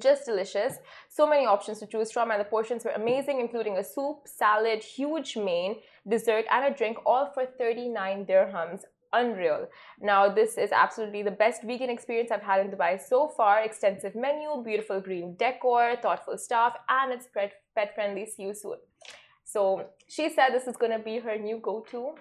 just 0.00 0.26
delicious. 0.26 0.74
So 1.08 1.28
many 1.28 1.46
options 1.46 1.78
to 1.80 1.86
choose 1.86 2.10
from, 2.12 2.30
and 2.30 2.40
the 2.40 2.44
portions 2.44 2.84
were 2.84 2.90
amazing, 2.92 3.40
including 3.40 3.78
a 3.78 3.84
soup, 3.84 4.18
salad, 4.26 4.82
huge 4.82 5.36
main, 5.36 5.76
dessert, 6.08 6.44
and 6.50 6.64
a 6.64 6.76
drink, 6.76 6.98
all 7.06 7.30
for 7.32 7.46
39 7.46 8.26
dirhams. 8.26 8.82
Unreal. 9.12 9.68
Now, 10.00 10.28
this 10.28 10.58
is 10.58 10.72
absolutely 10.72 11.22
the 11.22 11.30
best 11.30 11.62
vegan 11.62 11.88
experience 11.88 12.30
I've 12.30 12.42
had 12.42 12.60
in 12.60 12.70
Dubai 12.72 13.00
so 13.00 13.28
far. 13.28 13.62
Extensive 13.62 14.14
menu, 14.14 14.62
beautiful 14.64 15.00
green 15.00 15.36
decor, 15.38 15.96
thoughtful 16.02 16.36
staff, 16.36 16.74
and 16.88 17.12
it's 17.12 17.28
pet 17.34 17.94
friendly. 17.94 18.26
See 18.26 18.42
you 18.42 18.54
soon. 18.54 18.78
So, 19.44 19.86
she 20.08 20.28
said 20.28 20.50
this 20.50 20.66
is 20.66 20.76
going 20.76 20.92
to 20.92 20.98
be 20.98 21.18
her 21.20 21.38
new 21.38 21.58
go 21.62 21.86
to. 21.92 22.14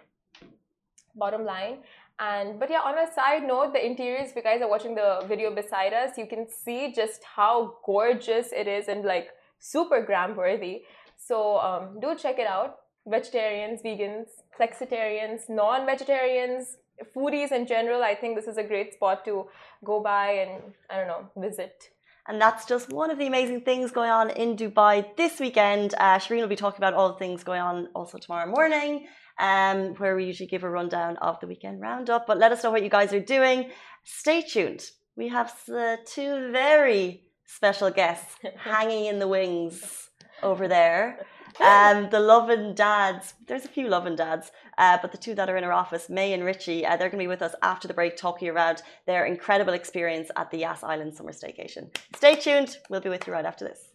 Bottom 1.15 1.43
line, 1.43 1.79
and 2.19 2.59
but 2.59 2.69
yeah, 2.69 2.79
on 2.79 2.97
a 2.97 3.11
side 3.13 3.45
note, 3.45 3.73
the 3.73 3.85
interiors, 3.85 4.29
if 4.29 4.35
you 4.35 4.43
guys 4.43 4.61
are 4.61 4.69
watching 4.69 4.95
the 4.95 5.25
video 5.27 5.53
beside 5.53 5.93
us, 5.93 6.17
you 6.17 6.27
can 6.27 6.47
see 6.47 6.93
just 6.93 7.21
how 7.23 7.75
gorgeous 7.85 8.51
it 8.53 8.67
is 8.67 8.87
and 8.87 9.03
like 9.03 9.29
super 9.59 10.01
gram 10.01 10.35
worthy. 10.35 10.83
So 11.17 11.57
um, 11.59 11.99
do 11.99 12.15
check 12.15 12.39
it 12.39 12.47
out. 12.47 12.77
Vegetarians, 13.07 13.81
vegans, 13.81 14.27
flexitarians, 14.59 15.49
non-vegetarians, 15.49 16.77
foodies 17.15 17.51
in 17.51 17.67
general, 17.67 18.01
I 18.01 18.15
think 18.15 18.35
this 18.35 18.47
is 18.47 18.57
a 18.57 18.63
great 18.63 18.93
spot 18.93 19.25
to 19.25 19.47
go 19.83 20.01
by 20.01 20.31
and 20.31 20.73
I 20.89 20.97
don't 20.97 21.07
know, 21.07 21.29
visit. 21.37 21.89
And 22.27 22.41
that's 22.41 22.65
just 22.65 22.91
one 22.91 23.11
of 23.11 23.19
the 23.19 23.27
amazing 23.27 23.61
things 23.61 23.91
going 23.91 24.09
on 24.09 24.31
in 24.31 24.55
Dubai 24.55 25.15
this 25.15 25.39
weekend. 25.39 25.93
Uh, 25.99 26.17
Shireen 26.17 26.41
will 26.41 26.47
be 26.47 26.55
talking 26.55 26.79
about 26.79 26.95
all 26.95 27.09
the 27.09 27.19
things 27.19 27.43
going 27.43 27.61
on 27.61 27.89
also 27.93 28.17
tomorrow 28.17 28.49
morning 28.49 29.07
um, 29.39 29.95
where 29.95 30.15
we 30.15 30.25
usually 30.25 30.47
give 30.47 30.63
a 30.63 30.69
rundown 30.69 31.17
of 31.17 31.39
the 31.39 31.47
weekend 31.47 31.81
roundup. 31.81 32.27
But 32.27 32.37
let 32.37 32.51
us 32.51 32.63
know 32.63 32.71
what 32.71 32.83
you 32.83 32.89
guys 32.89 33.13
are 33.13 33.19
doing. 33.19 33.71
Stay 34.03 34.41
tuned. 34.41 34.89
We 35.15 35.29
have 35.29 35.53
uh, 35.73 35.97
two 36.05 36.51
very 36.51 37.23
special 37.45 37.89
guests 37.89 38.35
hanging 38.57 39.05
in 39.05 39.19
the 39.19 39.27
wings 39.27 40.09
over 40.43 40.67
there. 40.67 41.19
Um, 41.57 42.09
the 42.09 42.19
Lovin 42.19 42.75
dads, 42.75 43.33
there's 43.47 43.63
a 43.63 43.69
few 43.69 43.87
Lovin 43.87 44.17
dads, 44.17 44.51
uh, 44.77 44.97
but 45.01 45.13
the 45.13 45.17
two 45.17 45.33
that 45.35 45.49
are 45.49 45.55
in 45.55 45.63
our 45.63 45.71
office, 45.71 46.09
May 46.09 46.33
and 46.33 46.43
Richie, 46.43 46.85
uh, 46.85 46.97
they're 46.97 47.07
going 47.07 47.19
to 47.19 47.23
be 47.23 47.27
with 47.27 47.41
us 47.41 47.55
after 47.61 47.87
the 47.87 47.93
break 47.93 48.17
talking 48.17 48.49
about 48.49 48.81
their 49.07 49.25
incredible 49.25 49.71
experience 49.71 50.29
at 50.35 50.51
the 50.51 50.57
Yas 50.57 50.83
Island 50.83 51.15
summer 51.15 51.31
staycation. 51.31 51.95
Stay 52.13 52.35
tuned. 52.35 52.77
We'll 52.89 52.99
be 52.99 53.07
with 53.07 53.25
you 53.25 53.31
right 53.31 53.45
after 53.45 53.63
this. 53.63 53.94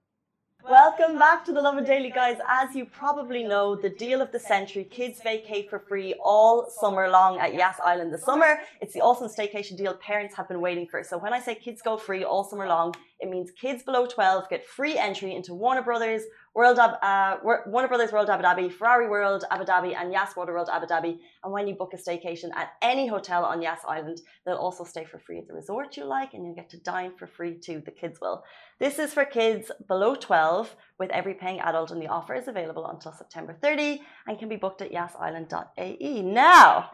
Welcome 0.69 1.17
back 1.17 1.43
to 1.45 1.53
the 1.53 1.61
Lovin 1.61 1.83
Daily, 1.85 2.11
guys. 2.11 2.37
As 2.47 2.75
you 2.75 2.85
probably 2.85 3.43
know, 3.43 3.75
the 3.75 3.89
deal 3.89 4.21
of 4.21 4.31
the 4.31 4.39
century, 4.39 4.83
kids 4.83 5.19
vacate 5.23 5.71
for 5.71 5.79
free 5.79 6.13
all 6.23 6.69
summer 6.79 7.09
long 7.09 7.39
at 7.39 7.55
Yas 7.55 7.77
Island 7.83 8.13
this 8.13 8.23
summer. 8.23 8.59
It's 8.79 8.93
the 8.93 9.01
awesome 9.01 9.27
staycation 9.27 9.75
deal 9.75 9.95
parents 9.95 10.35
have 10.35 10.47
been 10.47 10.61
waiting 10.61 10.87
for. 10.87 11.03
So 11.03 11.17
when 11.17 11.33
I 11.33 11.39
say 11.39 11.55
kids 11.55 11.81
go 11.81 11.97
free 11.97 12.23
all 12.23 12.43
summer 12.43 12.67
long, 12.67 12.93
it 13.19 13.29
means 13.29 13.49
kids 13.51 13.81
below 13.81 14.05
12 14.05 14.49
get 14.49 14.65
free 14.65 14.97
entry 14.97 15.33
into 15.33 15.55
Warner 15.55 15.81
Brothers, 15.81 16.21
World 16.53 16.79
uh, 16.79 17.37
Warner 17.43 17.87
Brothers 17.87 18.11
World 18.11 18.29
Abu 18.29 18.43
Dhabi, 18.43 18.71
Ferrari 18.71 19.07
World 19.07 19.45
Abu 19.49 19.63
Dhabi, 19.63 19.95
and 19.95 20.11
Yas 20.11 20.35
Water 20.35 20.53
World 20.53 20.69
Abu 20.71 20.85
Dhabi. 20.85 21.17
And 21.43 21.53
when 21.53 21.65
you 21.65 21.75
book 21.75 21.93
a 21.93 21.97
staycation 21.97 22.49
at 22.55 22.73
any 22.81 23.07
hotel 23.07 23.45
on 23.45 23.61
Yas 23.61 23.79
Island, 23.87 24.21
they'll 24.45 24.55
also 24.55 24.83
stay 24.83 25.05
for 25.05 25.17
free 25.17 25.37
at 25.37 25.47
the 25.47 25.53
resort 25.53 25.95
you 25.95 26.03
like, 26.03 26.33
and 26.33 26.45
you 26.45 26.53
get 26.53 26.69
to 26.71 26.77
dine 26.77 27.13
for 27.17 27.25
free 27.25 27.57
too. 27.57 27.81
The 27.85 27.91
kids 27.91 28.19
will. 28.19 28.43
This 28.79 28.99
is 28.99 29.13
for 29.13 29.23
kids 29.23 29.71
below 29.87 30.15
12, 30.15 30.75
with 30.99 31.09
every 31.11 31.35
paying 31.35 31.61
adult, 31.61 31.91
and 31.91 32.01
the 32.01 32.07
offer 32.07 32.35
is 32.35 32.49
available 32.49 32.85
until 32.85 33.13
September 33.13 33.55
30 33.61 34.01
and 34.27 34.37
can 34.37 34.49
be 34.49 34.57
booked 34.57 34.81
at 34.81 34.91
yasisland.ae. 34.91 36.21
Now, 36.21 36.91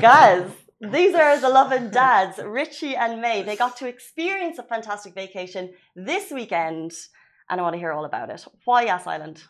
guys. 0.00 0.50
These 0.80 1.16
are 1.16 1.40
the 1.40 1.48
Lovin 1.48 1.90
dads, 1.92 2.38
Richie 2.38 2.94
and 2.94 3.20
May. 3.20 3.42
They 3.42 3.56
got 3.56 3.76
to 3.78 3.88
experience 3.88 4.58
a 4.58 4.62
fantastic 4.62 5.12
vacation 5.12 5.74
this 5.96 6.30
weekend 6.30 6.92
and 7.50 7.60
I 7.60 7.62
want 7.62 7.74
to 7.74 7.78
hear 7.78 7.92
all 7.92 8.04
about 8.04 8.30
it. 8.30 8.44
Why 8.64 8.84
Yas 8.84 9.06
Island? 9.06 9.42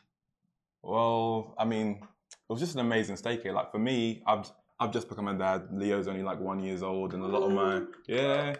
Well, 0.82 1.54
I 1.58 1.64
mean, 1.64 2.00
it 2.00 2.52
was 2.52 2.60
just 2.60 2.74
an 2.74 2.80
amazing 2.80 3.16
staycation. 3.16 3.54
Like 3.54 3.72
for 3.72 3.78
me, 3.78 4.22
I've 4.26 4.50
I've 4.80 4.92
just 4.92 5.08
become 5.08 5.28
a 5.28 5.34
dad. 5.34 5.68
Leo's 5.72 6.08
only 6.08 6.22
like 6.22 6.40
one 6.40 6.60
years 6.60 6.82
old, 6.82 7.14
and 7.14 7.22
a 7.22 7.26
lot 7.26 7.42
of 7.42 7.52
my 7.52 7.82
yeah, 8.06 8.54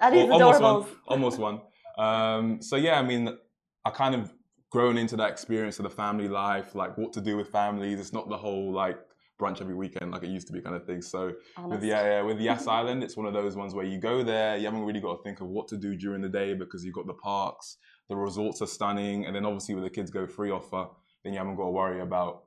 and 0.00 0.14
he's 0.14 0.28
well, 0.28 0.42
almost 0.42 0.60
one, 0.60 0.96
almost 1.06 1.38
one. 1.38 1.60
Um, 1.98 2.62
so 2.62 2.76
yeah, 2.76 2.98
I 2.98 3.02
mean, 3.02 3.36
I 3.84 3.90
kind 3.90 4.14
of 4.14 4.32
grown 4.70 4.96
into 4.96 5.16
that 5.16 5.30
experience 5.30 5.78
of 5.78 5.84
the 5.84 5.90
family 5.90 6.28
life, 6.28 6.74
like 6.74 6.96
what 6.96 7.12
to 7.12 7.20
do 7.20 7.36
with 7.36 7.48
families. 7.48 8.00
It's 8.00 8.12
not 8.12 8.28
the 8.28 8.36
whole 8.36 8.72
like 8.72 8.98
brunch 9.40 9.60
every 9.60 9.74
weekend 9.74 10.10
like 10.10 10.22
it 10.22 10.28
used 10.28 10.46
to 10.46 10.52
be 10.52 10.60
kind 10.60 10.76
of 10.76 10.84
thing. 10.84 11.00
So 11.02 11.32
Honest. 11.56 11.70
with 11.70 11.80
the 11.80 11.86
yeah, 11.88 12.22
with 12.22 12.38
the 12.38 12.44
Yas 12.44 12.66
Island, 12.78 13.02
it's 13.02 13.16
one 13.16 13.26
of 13.26 13.32
those 13.32 13.56
ones 13.56 13.74
where 13.74 13.84
you 13.84 13.98
go 13.98 14.22
there, 14.22 14.56
you 14.56 14.64
haven't 14.66 14.84
really 14.84 15.00
got 15.00 15.16
to 15.16 15.22
think 15.22 15.40
of 15.40 15.48
what 15.48 15.68
to 15.68 15.76
do 15.76 15.96
during 15.96 16.20
the 16.20 16.28
day 16.28 16.54
because 16.54 16.84
you've 16.84 16.94
got 16.94 17.06
the 17.06 17.14
parks, 17.14 17.78
the 18.10 18.16
resorts 18.16 18.60
are 18.60 18.66
stunning, 18.66 19.24
and 19.24 19.34
then 19.34 19.46
obviously 19.46 19.74
with 19.74 19.84
the 19.84 19.90
kids 19.90 20.10
go 20.10 20.26
free 20.26 20.50
offer, 20.50 20.88
then 21.24 21.32
you 21.32 21.38
haven't 21.38 21.56
got 21.56 21.64
to 21.64 21.70
worry 21.70 22.00
about 22.00 22.42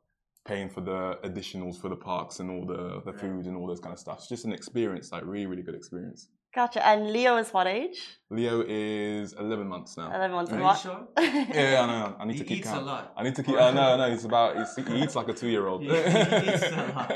paying 0.46 0.70
for 0.70 0.82
the 0.82 1.18
additionals 1.24 1.80
for 1.82 1.90
the 1.90 1.96
parks 1.96 2.40
and 2.42 2.52
all 2.52 2.66
the 2.66 3.02
the 3.10 3.18
food 3.18 3.46
and 3.48 3.56
all 3.58 3.66
those 3.66 3.80
kind 3.80 3.94
of 3.94 4.00
stuff. 4.00 4.18
It's 4.20 4.28
just 4.28 4.46
an 4.46 4.54
experience, 4.54 5.12
like 5.12 5.24
really 5.26 5.48
really 5.48 5.64
good 5.64 5.74
experience. 5.82 6.28
Gotcha. 6.54 6.86
And 6.86 7.12
Leo 7.12 7.38
is 7.38 7.50
what 7.50 7.66
age? 7.66 7.98
Leo 8.30 8.64
is 8.68 9.34
11 9.34 9.68
months 9.68 9.98
now. 9.98 10.14
11 10.14 10.32
months. 10.36 10.52
Are 10.52 10.60
you 10.60 10.78
sure? 10.78 11.08
yeah, 11.18 11.82
I 11.82 11.88
know. 11.88 12.16
I 12.20 12.26
need 12.26 12.34
he 12.34 12.40
to 12.40 12.46
keep 12.46 12.58
eats 12.60 12.68
count. 12.68 12.84
a 12.84 12.86
lot. 12.86 13.14
I 13.18 13.24
need 13.24 13.36
to 13.38 13.42
keep. 13.42 13.56
Uh, 13.56 13.72
no, 13.72 13.98
no. 13.98 14.12
He's 14.12 14.24
about. 14.24 14.56
He's, 14.58 14.76
he 14.88 15.02
eats 15.02 15.16
like 15.16 15.30
a 15.30 15.34
two-year-old. 15.34 15.82
he, 15.82 15.88
he 15.88 15.96
eats 15.96 16.64
a 16.64 16.94
lot. 16.96 17.10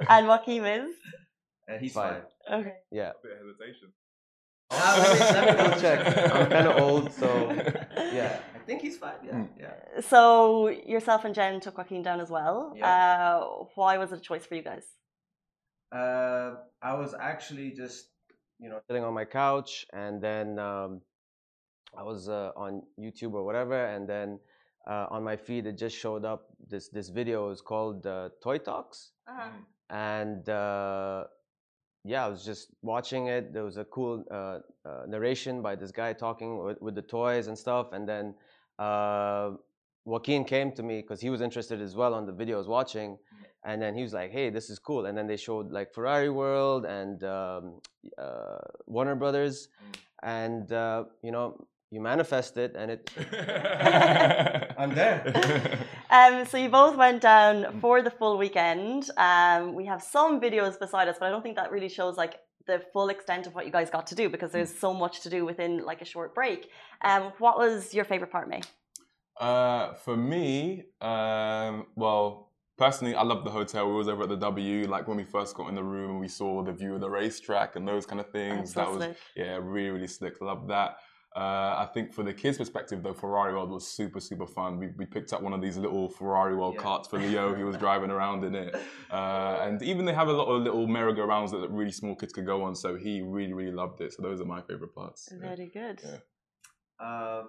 and 0.10 0.28
Joaquin 0.28 0.66
is? 0.66 0.90
Uh, 1.66 1.78
he's 1.78 1.94
Five. 1.94 2.24
five. 2.46 2.60
Okay. 2.60 2.74
Yeah. 2.92 3.10
A 3.10 3.22
bit 3.22 3.32
of 3.32 3.38
hesitation. 3.46 3.88
Ah, 4.70 4.96
let 4.98 5.12
me- 5.14 5.20
let 5.20 5.56
me 5.58 5.62
Double 5.64 5.80
check. 5.80 5.98
I'm 6.34 6.50
kind 6.50 6.68
of 6.68 6.82
old, 6.82 7.12
so 7.12 7.26
yeah. 8.12 8.40
I 8.54 8.58
think 8.66 8.80
he's 8.82 8.96
five. 8.98 9.18
Yeah, 9.24 9.32
Mm. 9.34 9.48
yeah. 9.60 10.00
So 10.00 10.68
yourself 10.68 11.24
and 11.24 11.34
Jen 11.34 11.60
took 11.60 11.76
Joaquin 11.78 12.02
down 12.02 12.20
as 12.20 12.30
well. 12.30 12.72
Yeah. 12.74 12.88
Uh, 12.90 13.64
why 13.74 13.98
was 13.98 14.12
it 14.12 14.18
a 14.18 14.20
choice 14.20 14.44
for 14.46 14.54
you 14.54 14.62
guys? 14.62 14.86
Uh, 15.92 16.56
I 16.82 16.94
was 16.94 17.14
actually 17.14 17.70
just 17.72 18.10
You 18.60 18.70
know, 18.70 18.80
sitting 18.88 19.04
on 19.04 19.12
my 19.12 19.24
couch, 19.26 19.84
and 19.92 20.22
then 20.22 20.58
um, 20.60 21.00
I 22.00 22.02
was 22.10 22.28
uh, 22.28 22.52
on 22.56 22.82
YouTube 22.98 23.34
or 23.34 23.42
whatever, 23.44 23.74
and 23.94 24.08
then 24.08 24.38
uh, 24.86 25.06
on 25.10 25.22
my 25.24 25.36
feed 25.36 25.66
it 25.66 25.76
just 25.76 25.96
showed 26.04 26.24
up 26.24 26.40
this 26.70 26.88
this 26.88 27.08
video 27.10 27.50
is 27.50 27.60
called 27.60 28.06
uh, 28.06 28.30
Toy 28.42 28.58
Talks, 28.58 28.98
Uh-huh. 29.26 29.50
and 29.90 30.48
uh, 30.48 31.24
yeah, 32.04 32.26
I 32.26 32.28
was 32.28 32.44
just 32.44 32.68
watching 32.82 33.28
it. 33.28 33.52
There 33.54 33.64
was 33.64 33.78
a 33.78 33.84
cool 33.84 34.24
uh, 34.30 34.58
uh, 34.86 35.06
narration 35.08 35.62
by 35.62 35.74
this 35.74 35.90
guy 35.90 36.12
talking 36.12 36.62
with, 36.62 36.80
with 36.82 36.94
the 36.94 37.02
toys 37.02 37.46
and 37.46 37.58
stuff, 37.58 37.92
and 37.92 38.06
then 38.06 38.34
uh, 38.78 39.52
Joaquin 40.04 40.44
came 40.44 40.70
to 40.72 40.82
me 40.82 41.00
because 41.00 41.20
he 41.20 41.30
was 41.30 41.40
interested 41.40 41.80
as 41.80 41.96
well 41.96 42.12
on 42.12 42.26
the 42.26 42.32
video 42.32 42.56
I 42.56 42.58
was 42.58 42.68
watching, 42.68 43.16
and 43.64 43.80
then 43.80 43.94
he 43.94 44.02
was 44.02 44.12
like, 44.12 44.30
"Hey, 44.30 44.50
this 44.50 44.68
is 44.68 44.78
cool." 44.78 45.06
And 45.06 45.16
then 45.16 45.26
they 45.26 45.38
showed 45.38 45.72
like 45.72 45.94
Ferrari 45.94 46.28
World 46.28 46.84
and 46.84 47.24
um, 47.24 47.80
uh, 48.18 48.58
Warner 48.86 49.14
Brothers, 49.14 49.68
and 50.22 50.70
uh, 50.72 51.04
you 51.22 51.32
know, 51.32 51.66
you 51.90 52.02
manifest 52.02 52.58
it, 52.58 52.74
and 52.76 52.90
it. 52.90 53.10
I'm 54.76 54.94
there. 54.94 55.78
Um, 56.14 56.46
so 56.46 56.56
you 56.56 56.68
both 56.68 56.96
went 56.96 57.22
down 57.22 57.80
for 57.80 58.00
the 58.00 58.10
full 58.10 58.38
weekend. 58.38 59.10
Um, 59.16 59.74
we 59.74 59.84
have 59.86 60.00
some 60.00 60.40
videos 60.40 60.78
beside 60.78 61.08
us, 61.08 61.16
but 61.18 61.26
I 61.26 61.30
don't 61.30 61.42
think 61.42 61.56
that 61.56 61.72
really 61.72 61.88
shows 61.88 62.16
like 62.16 62.34
the 62.68 62.80
full 62.92 63.08
extent 63.08 63.48
of 63.48 63.54
what 63.56 63.66
you 63.66 63.72
guys 63.72 63.90
got 63.90 64.06
to 64.06 64.14
do 64.14 64.28
because 64.28 64.52
there's 64.52 64.72
so 64.72 64.94
much 64.94 65.22
to 65.22 65.28
do 65.28 65.44
within 65.44 65.84
like 65.84 66.02
a 66.02 66.04
short 66.04 66.32
break. 66.32 66.70
Um, 67.02 67.32
what 67.38 67.58
was 67.58 67.92
your 67.92 68.04
favorite 68.04 68.30
part, 68.30 68.48
May? 68.48 68.62
Uh, 69.40 69.94
for 69.94 70.16
me, 70.16 70.84
um, 71.00 71.86
well, 71.96 72.52
personally, 72.78 73.16
I 73.16 73.24
love 73.24 73.42
the 73.42 73.50
hotel. 73.50 73.88
We 73.88 73.94
was 73.96 74.06
over 74.06 74.22
at 74.22 74.28
the 74.28 74.36
W, 74.36 74.86
like 74.86 75.08
when 75.08 75.16
we 75.16 75.24
first 75.24 75.56
got 75.56 75.68
in 75.68 75.74
the 75.74 75.82
room 75.82 76.12
and 76.12 76.20
we 76.20 76.28
saw 76.28 76.62
the 76.62 76.72
view 76.72 76.94
of 76.94 77.00
the 77.00 77.10
racetrack 77.10 77.74
and 77.74 77.88
those 77.88 78.06
kind 78.06 78.20
of 78.20 78.30
things. 78.30 78.72
so 78.72 78.80
that 78.80 78.88
was 78.88 78.98
slick. 78.98 79.16
yeah, 79.34 79.58
really 79.60 79.90
really 79.90 80.06
slick. 80.06 80.40
Love 80.40 80.68
that. 80.68 80.98
Uh, 81.36 81.74
I 81.84 81.88
think 81.92 82.12
for 82.14 82.22
the 82.22 82.32
kids' 82.32 82.58
perspective, 82.58 83.02
though, 83.02 83.12
Ferrari 83.12 83.52
World 83.54 83.70
was 83.70 83.86
super, 83.88 84.20
super 84.20 84.46
fun. 84.46 84.78
We, 84.78 84.90
we 84.96 85.04
picked 85.04 85.32
up 85.32 85.42
one 85.42 85.52
of 85.52 85.60
these 85.60 85.76
little 85.76 86.08
Ferrari 86.08 86.54
World 86.54 86.74
Yeah. 86.76 86.82
carts 86.82 87.08
for 87.08 87.18
Leo. 87.26 87.54
He 87.56 87.64
was 87.64 87.76
driving 87.76 88.10
around 88.10 88.44
in 88.44 88.54
it. 88.54 88.76
Uh, 89.10 89.58
and 89.62 89.82
even 89.82 90.04
they 90.04 90.14
have 90.14 90.28
a 90.28 90.32
lot 90.32 90.46
of 90.46 90.62
little 90.62 90.86
merry-go-rounds 90.86 91.50
that 91.50 91.68
really 91.70 91.90
small 91.90 92.14
kids 92.14 92.32
could 92.32 92.46
go 92.46 92.62
on. 92.62 92.76
So 92.76 92.94
he 92.96 93.20
really, 93.20 93.52
really 93.52 93.72
loved 93.72 94.00
it. 94.00 94.12
So 94.12 94.22
those 94.22 94.40
are 94.40 94.44
my 94.44 94.62
favorite 94.62 94.94
parts. 94.94 95.28
Yeah. 95.32 95.38
Very 95.40 95.70
good. 95.74 96.00
Yeah. 96.04 97.04
Uh, 97.04 97.42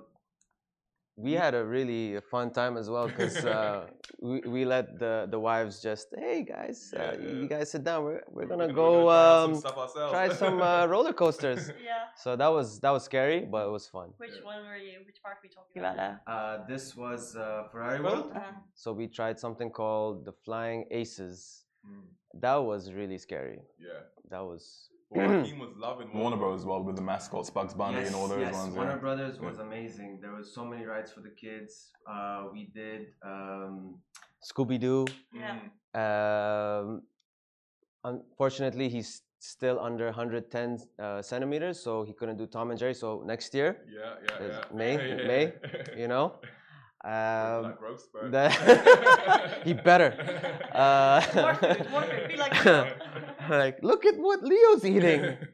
we 1.18 1.32
had 1.34 1.54
a 1.56 1.64
really 1.64 2.20
fun 2.30 2.52
time 2.52 2.76
as 2.78 2.90
well 2.90 3.08
because 3.08 3.38
uh, 3.46 3.88
we, 4.20 4.42
we 4.42 4.66
let 4.66 5.00
the, 5.00 5.28
the 5.30 5.40
wives 5.40 5.82
just 5.82 6.08
hey 6.18 6.44
guys 6.44 6.94
uh, 6.98 7.00
Yeah, 7.00 7.12
yeah. 7.28 7.32
you 7.42 7.48
guys 7.48 7.72
sit 7.72 7.84
down 7.84 8.04
we're, 8.04 8.22
we're 8.30 8.46
gonna 8.46 8.68
We're 8.68 8.74
go 8.74 9.06
try 9.06 9.16
out 9.16 9.42
some 9.44 9.54
um, 9.54 9.60
stuff 9.60 9.78
ourselves. 9.78 10.12
try 10.12 10.30
some 10.30 10.62
uh, 10.62 10.86
roller 10.94 11.14
coasters 11.14 11.72
Yeah. 11.84 12.06
so 12.18 12.36
that 12.36 12.48
was 12.48 12.80
that 12.82 12.90
was 12.92 13.04
scary 13.04 13.42
but 13.54 13.66
it 13.68 13.72
was 13.72 13.88
fun 13.88 14.10
Which 14.18 14.32
one 14.44 14.66
were 14.66 14.76
you? 14.78 15.00
Which 15.08 15.20
park 15.24 15.38
were 15.42 15.48
you 15.50 15.56
talking 15.56 15.80
about 15.82 15.96
now? 15.96 16.20
uh, 16.28 16.66
this 16.68 16.96
was 16.96 17.36
uh, 17.36 17.64
Ferrari 17.72 18.02
World. 18.02 18.32
Uh, 18.36 18.40
so 18.74 18.92
we 18.92 19.08
tried 19.08 19.40
something 19.40 19.70
called 19.70 20.26
the 20.26 20.34
flying 20.46 20.86
aces 20.92 21.62
Mm, 21.88 22.02
that 22.42 22.56
was 22.56 22.92
really 22.92 23.20
scary 23.20 23.60
yeah. 23.80 24.02
that 24.32 24.44
was 24.44 24.90
Well, 24.90 24.95
Joaquin 25.16 25.60
was 25.66 25.74
loving 25.78 26.10
Warner 26.14 26.38
Bros. 26.38 26.62
as 26.62 26.66
well 26.66 26.84
with 26.84 26.96
the 26.96 27.02
mascots, 27.02 27.50
Bugs 27.50 27.74
Bunny 27.74 27.98
yes, 27.98 28.08
and 28.08 28.16
all 28.16 28.28
those 28.28 28.42
yes. 28.42 28.54
ones. 28.54 28.76
Warner 28.76 28.92
yeah. 28.92 28.98
Brothers 28.98 29.38
Yeah. 29.42 29.48
was 29.50 29.60
amazing. 29.60 30.20
There 30.22 30.34
was 30.34 30.54
so 30.54 30.64
many 30.66 30.86
rides 30.86 31.12
for 31.12 31.22
the 31.22 31.34
kids. 31.44 31.92
Uh, 32.10 32.46
we 32.54 32.66
did. 32.74 33.08
Um, 33.26 34.00
scooby-doo 34.44 35.06
Yeah. 35.34 35.58
um, 36.04 37.02
unfortunately 38.04 38.90
he's 38.90 39.24
still 39.40 39.80
under 39.80 40.06
110 40.06 40.80
uh, 41.00 41.22
centimeters 41.22 41.80
so 41.80 42.04
he 42.04 42.14
couldn't 42.14 42.38
do 42.38 42.46
tom 42.48 42.70
and 42.72 42.80
jerry 42.80 42.94
so 42.94 43.24
next 43.26 43.54
year 43.56 43.78
Yeah, 43.88 44.14
yeah, 44.28 44.48
yeah. 44.48 44.64
May, 44.74 44.94
Yeah, 44.96 45.16
yeah, 45.22 45.28
May, 45.28 45.44
yeah. 45.64 46.00
you 46.02 46.08
know. 46.08 46.34
Um, 47.06 47.62
like 47.62 47.78
growth 47.78 48.08
he 49.64 49.74
better. 49.74 50.10
Uh, 50.74 51.22
More 51.36 51.54
food, 51.54 51.90
more 51.92 52.02
food. 52.02 52.28
Be 52.30 52.36
like, 52.36 52.54
like, 53.50 53.80
look 53.82 54.06
at 54.06 54.18
what 54.18 54.44
Leo's 54.44 54.86
eating. 54.86 55.38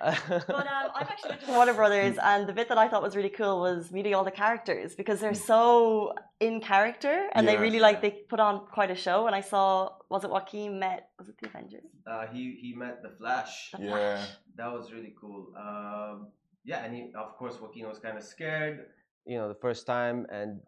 But 0.00 0.50
um, 0.50 0.90
I've 0.96 1.08
actually 1.08 1.36
been 1.36 1.46
to 1.46 1.52
Warner 1.52 1.72
Brothers, 1.82 2.18
and 2.20 2.48
the 2.48 2.52
bit 2.52 2.68
that 2.68 2.76
I 2.76 2.88
thought 2.88 3.00
was 3.02 3.14
really 3.14 3.30
cool 3.30 3.60
was 3.60 3.92
meeting 3.92 4.12
all 4.14 4.24
the 4.24 4.30
characters 4.32 4.94
because 4.96 5.20
they're 5.20 5.34
so 5.34 6.12
in 6.40 6.60
character, 6.60 7.28
and 7.32 7.46
they 7.48 7.56
really 7.56 7.78
like 7.78 8.02
they 8.02 8.10
put 8.28 8.40
on 8.40 8.66
quite 8.66 8.90
a 8.90 8.96
show. 8.96 9.26
And 9.28 9.36
I 9.36 9.40
saw, 9.40 9.90
was 10.10 10.24
it 10.24 10.30
Joaquin 10.30 10.80
met? 10.80 11.08
Was 11.18 11.28
it 11.28 11.36
the 11.40 11.46
Avengers? 11.48 11.88
uh, 12.10 12.26
he 12.32 12.58
he 12.60 12.74
met 12.74 13.02
the 13.02 13.10
Flash. 13.18 13.70
The 13.72 13.84
Yeah. 13.84 13.90
Flash. 13.92 14.28
That 14.56 14.72
was 14.72 14.92
really 14.92 15.14
cool. 15.18 15.52
Um, 15.56 16.28
yeah, 16.64 16.84
and 16.84 16.94
he, 16.94 17.12
of 17.16 17.36
course, 17.38 17.58
Joaquin 17.60 17.86
was 17.88 17.98
kind 18.00 18.18
of 18.18 18.24
scared. 18.24 18.86
you 19.26 19.36
know 19.38 19.48
the 19.48 19.60
first 19.66 19.86
time 19.86 20.26
and 20.38 20.60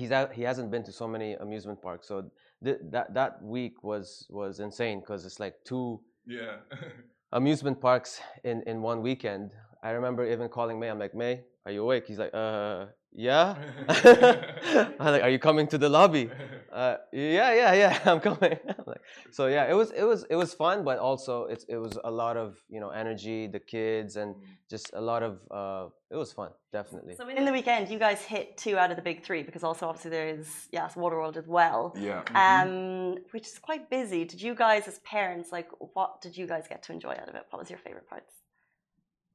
he's 0.00 0.12
out, 0.12 0.32
he 0.32 0.42
hasn't 0.42 0.70
been 0.70 0.84
to 0.84 0.92
so 0.92 1.06
many 1.06 1.34
amusement 1.34 1.82
parks 1.82 2.08
so 2.08 2.16
th- 2.64 2.80
that 2.90 3.14
that 3.14 3.42
week 3.42 3.82
was 3.84 4.26
was 4.30 4.60
insane 4.60 5.00
because 5.00 5.24
it's 5.26 5.38
like 5.40 5.54
two 5.64 6.00
Yeah. 6.26 6.56
amusement 7.32 7.80
parks 7.80 8.20
in 8.44 8.62
in 8.66 8.80
one 8.82 9.02
weekend. 9.02 9.52
I 9.82 9.90
remember 9.90 10.24
even 10.24 10.48
calling 10.48 10.80
may 10.80 10.88
i'm 10.90 10.98
like 10.98 11.14
may 11.14 11.42
are 11.66 11.72
you 11.72 11.82
awake? 11.82 12.06
He's 12.06 12.18
like 12.18 12.34
uh 12.34 12.86
yeah. 13.12 13.54
I'm 15.00 15.12
like 15.14 15.22
are 15.22 15.30
you 15.30 15.38
coming 15.38 15.66
to 15.68 15.78
the 15.78 15.88
lobby 15.88 16.30
uh, 16.74 16.96
yeah, 17.12 17.54
yeah, 17.54 17.72
yeah. 17.72 17.98
I'm 18.04 18.20
coming. 18.20 18.58
Like, 18.84 19.00
so 19.30 19.46
yeah, 19.46 19.70
it 19.70 19.74
was 19.74 19.92
it 19.92 20.02
was 20.02 20.24
it 20.28 20.34
was 20.34 20.52
fun, 20.52 20.84
but 20.84 20.98
also 20.98 21.44
it's 21.44 21.64
it 21.68 21.76
was 21.76 21.96
a 22.04 22.10
lot 22.10 22.36
of 22.36 22.56
you 22.68 22.80
know 22.80 22.90
energy, 22.90 23.46
the 23.46 23.60
kids, 23.60 24.16
and 24.16 24.34
just 24.68 24.90
a 24.94 25.00
lot 25.00 25.22
of 25.22 25.38
uh, 25.52 25.88
it 26.10 26.16
was 26.16 26.32
fun, 26.32 26.50
definitely. 26.72 27.14
So 27.14 27.28
in 27.28 27.44
the 27.44 27.52
weekend, 27.52 27.88
you 27.88 27.98
guys 27.98 28.22
hit 28.22 28.56
two 28.56 28.76
out 28.76 28.90
of 28.90 28.96
the 28.96 29.02
big 29.02 29.22
three 29.22 29.44
because 29.44 29.62
also 29.62 29.86
obviously 29.86 30.10
there 30.10 30.28
is 30.28 30.48
Yas, 30.72 30.94
Waterworld 30.94 31.36
as 31.36 31.46
well, 31.46 31.94
yeah. 31.96 32.22
um, 32.34 33.18
which 33.30 33.46
is 33.46 33.58
quite 33.60 33.88
busy. 33.88 34.24
Did 34.24 34.42
you 34.42 34.56
guys, 34.56 34.88
as 34.88 34.98
parents, 35.00 35.52
like 35.52 35.68
what 35.78 36.20
did 36.20 36.36
you 36.36 36.46
guys 36.46 36.66
get 36.68 36.82
to 36.84 36.92
enjoy 36.92 37.12
out 37.12 37.28
of 37.28 37.36
it? 37.36 37.44
What 37.50 37.60
was 37.60 37.70
your 37.70 37.78
favorite 37.78 38.08
parts? 38.08 38.32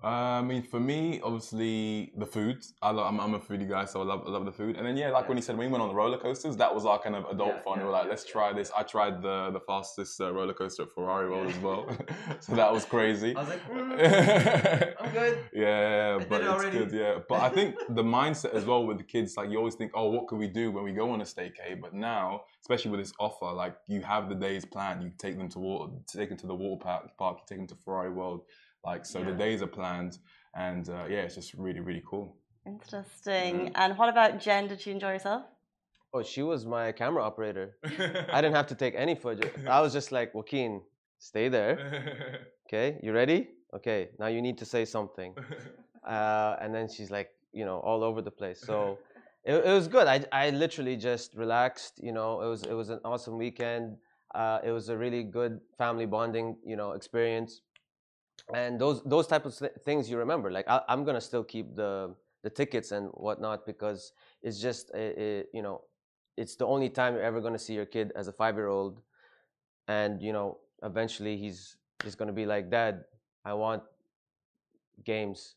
Uh, 0.01 0.07
I 0.07 0.41
mean, 0.41 0.63
for 0.63 0.79
me, 0.79 1.19
obviously 1.21 2.13
the 2.15 2.25
food. 2.25 2.65
I 2.81 2.91
love, 2.91 3.07
I'm, 3.07 3.19
I'm 3.19 3.33
a 3.33 3.39
foodie 3.39 3.67
guy, 3.67 3.83
so 3.83 3.99
I 3.99 4.05
love, 4.05 4.23
I 4.25 4.29
love 4.29 4.45
the 4.45 4.51
food. 4.51 4.77
And 4.77 4.85
then 4.85 4.95
yeah, 4.95 5.09
like 5.09 5.27
when 5.27 5.37
you 5.37 5.41
said 5.41 5.57
when 5.57 5.67
we 5.67 5.71
went 5.73 5.81
on 5.81 5.89
the 5.89 5.95
roller 5.95 6.17
coasters, 6.17 6.55
that 6.55 6.73
was 6.73 6.85
our 6.85 6.99
kind 6.99 7.17
of 7.17 7.25
adult 7.25 7.55
Yeah, 7.55 7.61
fun. 7.63 7.79
we 7.79 7.83
were 7.83 7.91
like, 7.91 8.05
yeah, 8.05 8.09
let's 8.11 8.25
yeah. 8.25 8.31
try 8.31 8.53
this. 8.53 8.71
I 8.77 8.83
tried 8.83 9.21
the 9.21 9.51
the 9.51 9.59
fastest 9.59 10.21
uh, 10.21 10.31
roller 10.31 10.53
coaster 10.53 10.83
at 10.83 10.91
Ferrari 10.93 11.29
World 11.29 11.49
as 11.49 11.57
well, 11.59 11.85
so 12.39 12.55
that 12.55 12.71
was 12.71 12.85
crazy. 12.85 13.35
I 13.35 13.39
was 13.41 13.49
like, 13.49 13.69
mm, 13.69 14.95
I'm 15.01 15.11
good. 15.11 15.37
Yeah, 15.51 16.19
but 16.29 16.41
it 16.43 16.47
it's 16.47 16.63
good. 16.77 16.91
Yeah, 16.93 17.19
but 17.27 17.41
I 17.41 17.49
think 17.49 17.75
the 17.89 18.03
mindset 18.03 18.53
as 18.53 18.63
well 18.63 18.85
with 18.85 18.99
the 18.99 19.03
kids, 19.03 19.35
like 19.35 19.49
you 19.49 19.57
always 19.57 19.75
think, 19.75 19.91
oh, 19.95 20.09
what 20.11 20.29
can 20.29 20.37
we 20.37 20.47
do 20.47 20.71
when 20.71 20.85
we 20.85 20.93
go 20.93 21.11
on 21.11 21.19
a 21.19 21.25
staycay? 21.25 21.79
But 21.81 21.93
now, 21.93 22.43
especially 22.61 22.91
with 22.91 23.01
this 23.01 23.11
offer, 23.19 23.51
like 23.51 23.75
you 23.87 23.99
have 24.03 24.29
the 24.29 24.35
days 24.35 24.63
planned. 24.63 25.03
You 25.03 25.11
take 25.17 25.37
them 25.37 25.49
to 25.49 25.59
water, 25.59 25.91
take 26.07 26.29
them 26.29 26.37
to 26.37 26.47
the 26.47 26.55
water 26.55 26.81
park. 26.81 27.17
Park. 27.17 27.39
You 27.39 27.43
take 27.49 27.57
them 27.57 27.67
to 27.67 27.83
Ferrari 27.83 28.11
World. 28.11 28.43
Like 28.85 29.05
so, 29.05 29.23
the 29.23 29.33
days 29.33 29.61
are 29.61 29.67
planned, 29.67 30.19
and 30.55 30.87
uh, 30.89 31.05
yeah, 31.09 31.21
it's 31.21 31.35
just 31.35 31.53
really, 31.53 31.79
really 31.79 32.03
cool. 32.09 32.35
Interesting. 32.65 33.55
Mm-hmm. 33.55 33.75
And 33.75 33.97
what 33.97 34.09
about 34.09 34.39
Jen? 34.39 34.67
Did 34.67 34.85
you 34.85 34.93
enjoy 34.93 35.13
yourself? 35.13 35.43
Oh, 36.13 36.23
she 36.23 36.41
was 36.41 36.65
my 36.65 36.91
camera 36.91 37.23
operator. 37.23 37.77
I 37.83 38.41
didn't 38.41 38.55
have 38.55 38.67
to 38.67 38.75
take 38.75 38.95
any 38.95 39.15
footage. 39.15 39.51
I 39.67 39.79
was 39.81 39.93
just 39.93 40.11
like, 40.11 40.33
Joaquin, 40.33 40.81
stay 41.19 41.49
there. 41.49 42.39
Okay, 42.69 42.99
you 43.01 43.13
ready? 43.13 43.47
Okay, 43.73 44.09
now 44.19 44.27
you 44.27 44.43
need 44.43 44.55
to 44.59 44.65
say 44.65 44.85
something. 44.85 45.33
uh, 46.07 46.55
and 46.61 46.71
then 46.71 46.87
she's 46.87 47.09
like, 47.09 47.31
you 47.51 47.65
know, 47.65 47.79
all 47.79 48.03
over 48.03 48.21
the 48.21 48.29
place. 48.29 48.61
So 48.61 48.99
it, 49.43 49.55
it 49.55 49.71
was 49.71 49.87
good. 49.87 50.05
I, 50.05 50.23
I 50.31 50.51
literally 50.51 50.95
just 50.95 51.33
relaxed. 51.33 51.99
You 51.99 52.11
know, 52.11 52.41
it 52.41 52.47
was 52.47 52.61
it 52.61 52.73
was 52.73 52.89
an 52.89 52.99
awesome 53.03 53.39
weekend. 53.39 53.97
Uh, 54.35 54.59
it 54.63 54.69
was 54.69 54.89
a 54.89 54.95
really 54.95 55.23
good 55.23 55.59
family 55.79 56.05
bonding, 56.05 56.57
you 56.63 56.75
know, 56.75 56.91
experience. 56.91 57.61
And 58.53 58.79
those 58.79 59.01
those 59.03 59.27
type 59.27 59.45
of 59.45 59.57
th- 59.57 59.73
things 59.85 60.09
you 60.09 60.17
remember. 60.17 60.51
Like 60.51 60.67
I, 60.67 60.81
I'm 60.87 61.03
gonna 61.03 61.21
still 61.21 61.43
keep 61.43 61.75
the 61.75 62.15
the 62.43 62.49
tickets 62.49 62.91
and 62.91 63.09
whatnot 63.13 63.65
because 63.65 64.13
it's 64.41 64.59
just 64.59 64.91
uh 64.95 64.97
you 65.53 65.61
know, 65.61 65.81
it's 66.37 66.55
the 66.55 66.65
only 66.65 66.89
time 66.89 67.13
you're 67.15 67.23
ever 67.23 67.41
gonna 67.41 67.59
see 67.59 67.73
your 67.73 67.85
kid 67.85 68.11
as 68.15 68.27
a 68.27 68.33
five 68.33 68.55
year 68.55 68.67
old, 68.67 69.01
and 69.87 70.21
you 70.21 70.33
know, 70.33 70.57
eventually 70.83 71.37
he's 71.37 71.77
he's 72.03 72.15
gonna 72.15 72.33
be 72.33 72.45
like, 72.45 72.69
Dad, 72.69 73.05
I 73.45 73.53
want 73.53 73.83
games. 75.05 75.55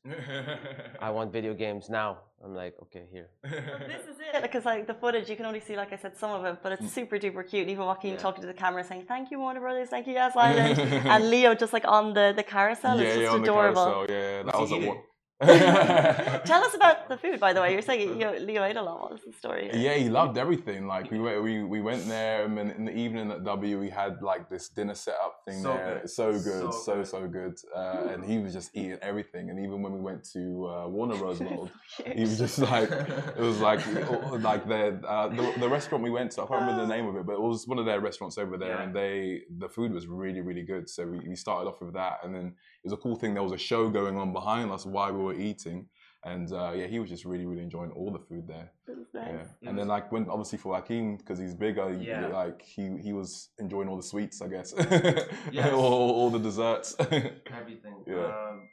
I 1.00 1.10
want 1.10 1.32
video 1.38 1.54
games 1.54 1.88
now. 1.88 2.18
I'm 2.44 2.54
like, 2.54 2.74
okay, 2.82 3.04
here. 3.12 3.28
This 3.44 4.04
is 4.10 4.18
it. 4.20 4.42
Because 4.42 4.64
like 4.64 4.86
the 4.86 4.94
footage, 4.94 5.28
you 5.30 5.36
can 5.36 5.46
only 5.46 5.60
see, 5.60 5.76
like 5.76 5.92
I 5.92 5.96
said, 5.96 6.16
some 6.16 6.30
of 6.30 6.44
it, 6.44 6.58
but 6.62 6.72
it's 6.72 6.82
mm. 6.82 6.88
super 6.88 7.18
duper 7.18 7.48
cute. 7.48 7.62
And 7.62 7.70
even 7.70 7.84
Joaquin 7.86 8.12
Yeah. 8.12 8.18
talking 8.18 8.40
to 8.42 8.46
the 8.46 8.54
camera 8.54 8.82
saying, 8.84 9.04
"Thank 9.06 9.30
you, 9.30 9.38
Warner 9.38 9.60
Brothers. 9.60 9.88
Thank 9.90 10.06
you, 10.06 10.14
Yas 10.14 10.34
Island." 10.48 10.78
and 10.80 11.30
Leo 11.30 11.54
just 11.54 11.72
like 11.72 11.86
on 11.86 12.14
the 12.14 12.32
the 12.34 12.42
carousel. 12.42 12.96
yeah, 12.98 13.04
it's 13.04 13.14
just 13.16 13.22
yeah, 13.22 13.30
on 13.36 13.42
adorable. 13.42 13.84
the 13.84 13.90
carousel. 13.90 14.16
Yeah, 14.16 14.42
that 14.42 14.46
What's 14.46 14.58
was 14.60 14.70
he 14.70 14.76
a 14.76 14.78
eating? 14.78 14.88
one. 14.88 14.98
Tell 16.44 16.62
us 16.64 16.74
about 16.74 17.08
the 17.08 17.16
food, 17.16 17.40
by 17.40 17.52
the 17.52 17.60
way. 17.60 17.72
You're 17.72 17.82
saying 17.82 18.20
you, 18.20 18.30
Leo 18.38 18.64
ate 18.64 18.76
a 18.76 18.82
lot. 18.82 19.00
What 19.00 19.12
was 19.12 19.22
the 19.26 19.32
story? 19.32 19.70
Yeah, 19.72 19.94
he 19.94 20.08
loved 20.08 20.38
everything. 20.38 20.86
Like 20.86 21.10
we 21.10 21.18
went, 21.18 21.42
we 21.42 21.62
we 21.64 21.80
went 21.80 22.06
there, 22.08 22.44
and 22.44 22.56
then 22.56 22.70
in 22.70 22.84
the 22.84 22.96
evening 22.96 23.30
at 23.30 23.44
W, 23.44 23.78
we 23.80 23.90
had 23.90 24.22
like 24.22 24.48
this 24.48 24.68
dinner 24.68 24.94
setup 24.94 25.40
thing 25.46 25.62
So 25.62 25.68
there. 25.74 25.98
good. 26.00 26.10
So 26.10 26.32
good, 26.32 26.42
So 26.42 26.70
so 26.70 26.94
good. 26.94 27.06
so 27.06 27.28
good. 27.28 27.54
Uh, 27.76 28.12
and 28.12 28.24
he 28.24 28.38
was 28.38 28.52
just 28.52 28.70
eating 28.76 28.98
everything. 29.02 29.50
And 29.50 29.58
even 29.58 29.82
when 29.82 29.92
we 29.92 30.00
went 30.00 30.22
to 30.32 30.68
uh, 30.68 30.88
Warner 30.88 31.16
Bros. 31.16 31.40
World, 31.42 31.70
he 32.14 32.20
was 32.22 32.38
just 32.38 32.58
like 32.58 32.90
it 32.90 33.38
was 33.50 33.60
like 33.60 33.80
like 34.50 34.66
the, 34.68 35.00
uh, 35.06 35.28
the 35.28 35.54
the 35.58 35.68
restaurant 35.68 36.04
we 36.04 36.10
went 36.10 36.30
to. 36.32 36.42
I 36.42 36.46
can't 36.46 36.60
remember 36.60 36.82
the 36.86 36.94
name 36.96 37.06
of 37.06 37.16
it, 37.16 37.26
but 37.26 37.32
it 37.34 37.40
was 37.40 37.66
one 37.66 37.78
of 37.78 37.86
their 37.86 38.00
restaurants 38.00 38.38
over 38.38 38.56
there, 38.56 38.76
Yeah. 38.76 38.82
and 38.82 38.94
they 38.94 39.42
the 39.58 39.68
food 39.68 39.92
was 39.92 40.06
really 40.06 40.40
really 40.40 40.62
good. 40.62 40.88
So 40.88 41.06
we, 41.06 41.18
we 41.28 41.36
started 41.36 41.68
off 41.68 41.80
with 41.80 41.94
that, 41.94 42.20
and 42.24 42.34
then 42.34 42.46
it 42.46 42.84
was 42.90 42.92
a 42.92 42.96
cool 42.96 43.16
thing. 43.16 43.34
There 43.34 43.42
was 43.42 43.52
a 43.52 43.58
show 43.58 43.88
going 43.88 44.16
on 44.18 44.32
behind 44.32 44.70
us 44.70 44.84
while 44.84 45.12
we 45.12 45.22
were 45.22 45.31
eating. 45.34 45.88
And 46.24 46.52
uh, 46.52 46.72
yeah, 46.76 46.86
he 46.86 47.00
was 47.00 47.08
just 47.10 47.24
really, 47.24 47.46
really 47.46 47.62
enjoying 47.62 47.90
all 47.90 48.12
the 48.12 48.20
food 48.20 48.46
there. 48.46 48.70
It 48.86 48.96
was 48.96 49.08
nice. 49.12 49.26
Yeah, 49.28 49.40
It 49.40 49.68
and 49.68 49.76
then 49.78 49.88
like 49.88 50.12
when 50.12 50.28
obviously 50.30 50.56
for 50.58 50.68
Joaquin 50.72 51.16
because 51.16 51.38
he's 51.40 51.52
bigger, 51.54 51.90
you- 51.92 52.10
Yeah. 52.10 52.28
like 52.28 52.62
he 52.62 52.96
he 53.06 53.12
was 53.12 53.50
enjoying 53.58 53.88
all 53.88 53.96
the 53.96 54.04
sweets, 54.12 54.40
I 54.40 54.48
guess, 54.48 54.72
Yes. 55.50 55.72
all, 55.72 55.92
all- 55.92 56.14
all 56.18 56.30
the 56.30 56.38
desserts. 56.38 56.94
Everything. 57.00 58.04
Yeah. 58.06 58.26
Um, 58.26 58.68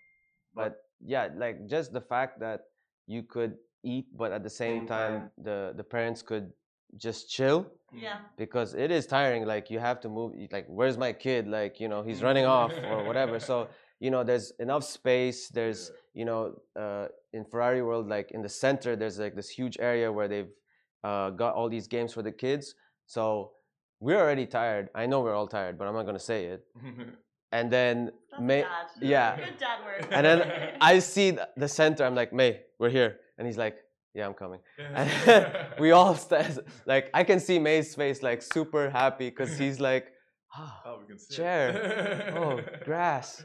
but 0.54 0.78
yeah 1.06 1.30
like 1.38 1.66
just 1.68 1.94
the 1.94 2.02
fact 2.02 2.40
that 2.42 2.60
you 3.08 3.24
could 3.24 3.54
eat 3.84 4.06
but 4.16 4.32
at 4.32 4.44
the 4.44 4.50
same 4.50 4.80
Same 4.82 4.88
time 4.88 5.14
time. 5.20 5.32
the 5.48 5.74
the 5.80 5.84
parents 5.84 6.22
could 6.22 6.52
just 6.98 7.30
chill 7.30 7.60
Yeah. 7.94 8.18
because 8.38 8.74
it 8.74 8.92
is 8.92 9.06
tiring 9.08 9.46
like 9.46 9.70
you 9.74 9.80
have 9.80 10.00
to 10.02 10.10
move 10.10 10.34
like 10.52 10.66
where's 10.68 10.98
my 10.98 11.14
kid 11.14 11.48
like 11.48 11.80
you 11.80 11.88
know 11.88 12.02
he's 12.04 12.22
running 12.22 12.46
off 12.46 12.74
or 12.92 13.04
whatever 13.10 13.40
so 13.40 13.70
you 14.00 14.10
know 14.12 14.24
there's 14.24 14.52
enough 14.60 14.84
space 14.84 15.50
there's 15.50 15.92
you 16.14 16.26
know 16.26 16.54
uh, 16.80 17.06
in 17.34 17.44
ferrari 17.46 17.82
world 17.82 18.08
like 18.08 18.32
in 18.32 18.42
the 18.42 18.50
center 18.50 18.96
there's 18.96 19.20
like 19.20 19.36
this 19.36 19.50
huge 19.50 19.78
area 19.80 20.12
where 20.12 20.28
they've 20.28 20.52
uh, 21.04 21.30
got 21.32 21.54
all 21.56 21.70
these 21.70 21.88
games 21.88 22.14
for 22.14 22.22
the 22.22 22.32
kids 22.32 22.76
so 23.06 23.52
we're 24.00 24.20
already 24.20 24.46
tired 24.46 24.90
i 24.96 25.06
know 25.06 25.20
we're 25.22 25.36
all 25.36 25.48
tired 25.48 25.78
but 25.78 25.88
i'm 25.88 25.94
not 25.94 26.04
going 26.04 26.16
to 26.18 26.24
say 26.34 26.46
it 26.46 26.62
and 27.52 27.72
then 27.72 27.96
That's 28.32 28.42
may 28.50 28.62
dad. 28.62 28.88
yeah 29.02 29.36
Good 29.36 29.58
dad 29.58 29.78
work. 29.86 30.08
and 30.12 30.24
then 30.26 30.40
I 30.82 31.00
see 31.00 31.38
the 31.58 31.68
center. 31.68 32.04
I'm 32.06 32.14
like, 32.16 32.32
May, 32.32 32.62
we're 32.80 32.92
here. 33.00 33.12
And 33.38 33.48
he's 33.48 33.58
like, 33.58 33.78
Yeah, 34.14 34.28
I'm 34.28 34.36
coming. 34.44 34.60
And 35.00 35.10
we 35.80 35.90
all 35.92 36.16
stand. 36.16 36.60
Like, 36.86 37.06
I 37.14 37.24
can 37.24 37.40
see 37.40 37.58
May's 37.60 37.96
face, 37.96 38.22
like, 38.30 38.42
super 38.44 38.84
happy 39.02 39.30
because 39.32 39.58
he's 39.58 39.80
like, 39.80 40.06
oh, 40.58 41.00
we 41.02 41.06
can 41.08 41.18
see 41.20 41.36
chair. 41.38 42.34
Oh, 42.38 42.60
grass. 42.86 43.44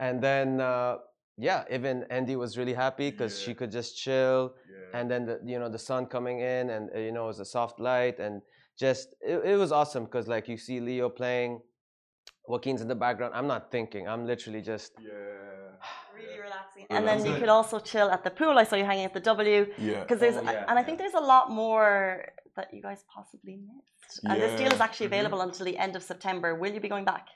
And 0.00 0.22
then, 0.22 0.60
uh, 0.60 0.96
yeah, 1.38 1.64
even 1.70 2.04
Andy 2.10 2.36
was 2.36 2.56
really 2.58 2.74
happy 2.74 3.10
because 3.10 3.40
she 3.40 3.54
could 3.54 3.70
just 3.70 3.96
chill. 3.96 4.54
Yeah. 4.70 5.00
And 5.00 5.10
then, 5.10 5.26
the, 5.26 5.40
you 5.44 5.58
know, 5.58 5.68
the 5.68 5.78
sun 5.78 6.06
coming 6.06 6.40
in 6.40 6.70
and, 6.70 6.90
uh, 6.94 6.98
you 6.98 7.12
know, 7.12 7.24
it 7.24 7.28
was 7.28 7.40
a 7.40 7.44
soft 7.44 7.80
light. 7.80 8.18
And 8.18 8.42
just, 8.78 9.14
it, 9.20 9.44
it 9.44 9.56
was 9.56 9.72
awesome 9.72 10.04
because, 10.04 10.28
like, 10.28 10.48
you 10.48 10.56
see 10.56 10.80
Leo 10.80 11.08
playing. 11.08 11.60
Joaquin's 12.48 12.80
in 12.80 12.88
the 12.88 12.94
background. 12.94 13.32
I'm 13.34 13.46
not 13.46 13.70
thinking. 13.70 14.06
I'm 14.08 14.26
literally 14.26 14.62
just 14.62 14.92
yeah. 15.00 15.10
really 16.14 16.38
relaxing. 16.40 16.86
Yeah, 16.88 16.96
and 16.98 17.08
then 17.08 17.24
you 17.26 17.32
it. 17.32 17.40
could 17.40 17.48
also 17.48 17.78
chill 17.80 18.08
at 18.10 18.22
the 18.22 18.30
pool. 18.30 18.58
I 18.58 18.64
saw 18.64 18.76
you 18.76 18.84
hanging 18.84 19.04
at 19.04 19.14
the 19.14 19.20
W 19.20 19.66
Yeah. 19.78 20.00
because 20.02 20.20
there's, 20.20 20.36
Oh, 20.36 20.42
yeah, 20.42 20.64
and 20.68 20.78
I 20.78 20.80
yeah. 20.80 20.86
think 20.86 20.98
there's 20.98 21.14
a 21.14 21.20
lot 21.34 21.50
more 21.50 22.26
that 22.54 22.72
you 22.72 22.80
guys 22.82 23.04
possibly 23.12 23.56
missed. 23.56 24.20
And 24.24 24.40
this 24.40 24.58
deal 24.58 24.72
is 24.72 24.80
actually 24.80 25.06
available 25.06 25.40
until 25.40 25.66
the 25.66 25.76
end 25.76 25.96
of 25.96 26.02
September. 26.02 26.54
Will 26.54 26.72
you 26.72 26.80
be 26.80 26.88
going 26.88 27.04
back? 27.04 27.26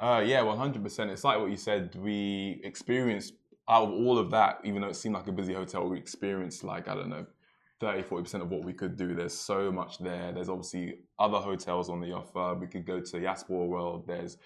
Uh, 0.00 0.22
yeah, 0.24 0.42
one 0.42 0.58
hundred 0.58 0.82
percent. 0.82 1.10
It's 1.10 1.24
like 1.24 1.38
what 1.38 1.50
you 1.50 1.56
said. 1.56 1.94
We 1.96 2.60
experienced 2.64 3.34
out 3.68 3.84
of 3.84 3.90
all 3.90 4.18
of 4.18 4.30
that, 4.30 4.60
even 4.64 4.82
though 4.82 4.88
it 4.88 4.96
seemed 4.96 5.14
like 5.14 5.26
a 5.26 5.32
busy 5.32 5.54
hotel, 5.54 5.88
we 5.88 5.98
experienced 5.98 6.64
like 6.64 6.88
I 6.88 6.94
don't 6.94 7.08
know, 7.08 7.26
30 7.80 8.02
40 8.02 8.22
percent 8.24 8.42
of 8.42 8.50
what 8.50 8.64
we 8.64 8.72
could 8.72 8.96
do. 8.96 9.14
There's 9.14 9.34
so 9.34 9.72
much 9.72 9.98
there. 9.98 10.32
There's 10.32 10.48
obviously 10.48 10.98
other 11.18 11.38
hotels 11.38 11.88
on 11.88 12.00
the 12.00 12.12
offer. 12.12 12.54
We 12.58 12.66
could 12.66 12.86
go 12.86 13.00
to 13.00 13.16
Yaspor 13.16 13.66
World. 13.66 14.06
There's 14.06 14.36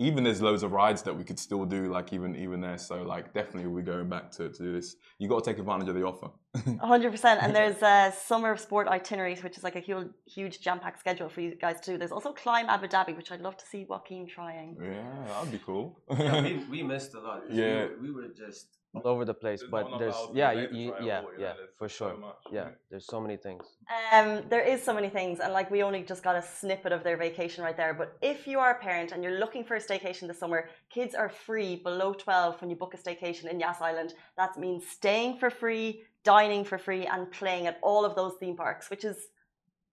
even 0.00 0.24
there's 0.24 0.40
loads 0.40 0.62
of 0.62 0.72
rides 0.72 1.02
that 1.02 1.14
we 1.16 1.24
could 1.24 1.38
still 1.38 1.64
do, 1.66 1.80
like 1.96 2.12
even 2.16 2.34
even 2.44 2.60
there. 2.62 2.78
So 2.78 3.02
like 3.02 3.26
definitely 3.34 3.68
we're 3.74 3.82
going 3.94 4.08
back 4.08 4.30
to, 4.36 4.48
to 4.48 4.58
do 4.66 4.72
this. 4.72 4.96
You 5.18 5.28
got 5.28 5.44
to 5.44 5.50
take 5.50 5.58
advantage 5.58 5.88
of 5.88 5.94
the 5.94 6.02
offer. 6.04 6.30
100%. 6.56 7.24
And 7.42 7.54
there's 7.58 7.80
a 7.82 8.12
summer 8.30 8.50
of 8.50 8.58
sport 8.60 8.88
itineraries, 8.88 9.42
which 9.44 9.56
is 9.58 9.62
like 9.62 9.76
a 9.76 9.80
huge, 9.80 10.08
huge 10.26 10.60
jam 10.60 10.80
packed 10.80 11.00
schedule 11.00 11.28
for 11.28 11.42
you 11.42 11.54
guys 11.54 11.78
to 11.82 11.92
do. 11.92 11.98
There's 11.98 12.12
also 12.12 12.32
Climb 12.32 12.66
Abu 12.68 12.86
Dhabi, 12.88 13.16
which 13.16 13.30
I'd 13.30 13.42
love 13.42 13.56
to 13.58 13.66
see 13.66 13.84
Joaquin 13.88 14.26
trying. 14.26 14.76
yeah, 14.82 15.26
that'd 15.28 15.52
be 15.52 15.60
cool. 15.64 16.00
yeah, 16.18 16.42
we, 16.42 16.64
we 16.70 16.82
missed 16.82 17.14
a 17.14 17.20
lot. 17.20 17.42
Yeah. 17.50 17.84
were- 17.84 17.96
We, 18.00 18.10
were 18.10 18.28
just 18.44 18.66
all 18.94 19.02
over 19.04 19.24
the 19.24 19.34
place. 19.34 19.60
There's 19.60 19.70
but 19.70 19.98
there's 19.98 20.16
yeah, 20.34 20.52
in 20.52 20.58
you, 20.58 20.68
you, 20.80 20.90
try 20.90 21.06
yeah, 21.06 21.18
all, 21.18 21.32
you 21.32 21.38
know, 21.38 21.44
yeah, 21.44 21.52
there's 21.56 21.70
for 21.78 21.88
so 21.88 22.08
sure. 22.08 22.16
much, 22.16 22.36
yeah, 22.50 22.68
there's 22.90 23.06
so 23.06 23.20
many 23.20 23.36
things. 23.36 23.64
Um, 24.12 24.42
there 24.48 24.62
is 24.62 24.82
so 24.82 24.92
many 24.92 25.08
things, 25.08 25.40
and 25.40 25.52
like 25.52 25.70
we 25.70 25.82
only 25.82 26.02
just 26.02 26.22
got 26.22 26.36
a 26.36 26.42
snippet 26.42 26.92
of 26.92 27.04
their 27.04 27.16
vacation 27.16 27.62
right 27.62 27.76
there. 27.76 27.94
But 27.94 28.16
if 28.20 28.46
you 28.46 28.58
are 28.58 28.72
a 28.72 28.78
parent 28.78 29.12
and 29.12 29.22
you're 29.22 29.38
looking 29.38 29.64
for 29.64 29.76
a 29.76 29.80
staycation 29.80 30.26
this 30.26 30.38
summer, 30.38 30.68
kids 30.90 31.14
are 31.14 31.28
free 31.28 31.76
below 31.76 32.12
12 32.12 32.60
when 32.60 32.70
you 32.70 32.76
book 32.76 32.94
a 32.94 32.96
staycation 32.96 33.50
in 33.50 33.60
Yas 33.60 33.80
Island. 33.80 34.14
That 34.36 34.58
means 34.58 34.86
staying 34.86 35.38
for 35.38 35.50
free, 35.50 36.02
dining 36.24 36.64
for 36.64 36.78
free, 36.78 37.06
and 37.06 37.30
playing 37.30 37.66
at 37.66 37.78
all 37.82 38.04
of 38.04 38.16
those 38.16 38.34
theme 38.40 38.56
parks, 38.56 38.90
which 38.90 39.04
is 39.04 39.28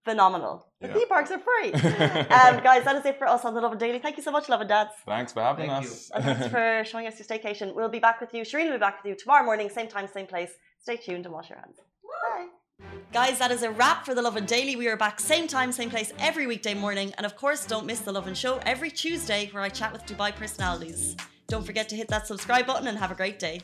phenomenal. 0.10 0.56
The 0.82 0.88
Yeah. 0.88 0.93
theme 0.96 1.10
parks 1.15 1.32
are 1.36 1.41
free. 1.50 1.70
um, 2.39 2.56
guys, 2.70 2.82
that 2.88 2.96
is 3.00 3.06
it 3.12 3.15
for 3.22 3.28
us 3.36 3.41
on 3.48 3.52
the 3.56 3.62
Lovin 3.65 3.80
Daily. 3.86 4.00
Thank 4.06 4.15
you 4.20 4.24
so 4.28 4.32
much, 4.38 4.46
Lovin 4.54 4.67
Dads. 4.76 4.93
Thanks 5.13 5.32
for 5.36 5.41
having 5.50 5.70
Thank 5.70 5.86
you. 5.86 5.91
us. 5.91 6.12
And 6.13 6.24
thanks 6.28 6.48
for 6.56 6.84
showing 6.89 7.06
us 7.10 7.15
your 7.20 7.28
staycation. 7.32 7.65
We'll 7.76 7.96
be 8.00 8.04
back 8.08 8.17
with 8.24 8.32
you. 8.36 8.41
Shireen 8.50 8.67
will 8.70 8.80
be 8.80 8.86
back 8.88 8.98
with 9.00 9.08
you 9.10 9.15
tomorrow 9.24 9.43
morning, 9.50 9.67
same 9.80 9.89
time, 9.96 10.08
same 10.20 10.28
place. 10.34 10.52
Stay 10.86 10.98
tuned 11.06 11.26
and 11.28 11.34
wash 11.38 11.50
your 11.52 11.60
hands. 11.63 11.78
Bye. 12.12 12.48
Guys, 13.12 13.36
that 13.39 13.52
is 13.58 13.63
a 13.70 13.72
wrap 13.80 14.00
for 14.06 14.13
the 14.17 14.22
Lovin 14.28 14.46
Daily. 14.56 14.76
We 14.82 14.88
are 14.91 14.98
back 15.06 15.20
same 15.20 15.48
time, 15.48 15.70
same 15.82 15.89
place 15.96 16.10
every 16.30 16.46
weekday 16.52 16.76
morning. 16.86 17.10
And 17.17 17.26
of 17.30 17.34
course, 17.43 17.62
don't 17.74 17.88
miss 17.91 18.02
the 18.08 18.13
Lovin 18.17 18.36
Show 18.43 18.54
every 18.74 18.91
Tuesday 19.04 19.41
where 19.52 19.63
I 19.63 19.70
chat 19.80 19.91
with 19.93 20.04
Dubai 20.06 20.30
personalities. 20.41 21.15
Don't 21.54 21.65
forget 21.70 21.88
to 21.89 21.96
hit 22.02 22.08
that 22.13 22.28
subscribe 22.28 22.65
button 22.67 22.88
and 22.88 22.98
have 23.04 23.12
a 23.15 23.15
great 23.24 23.39
day. 23.39 23.62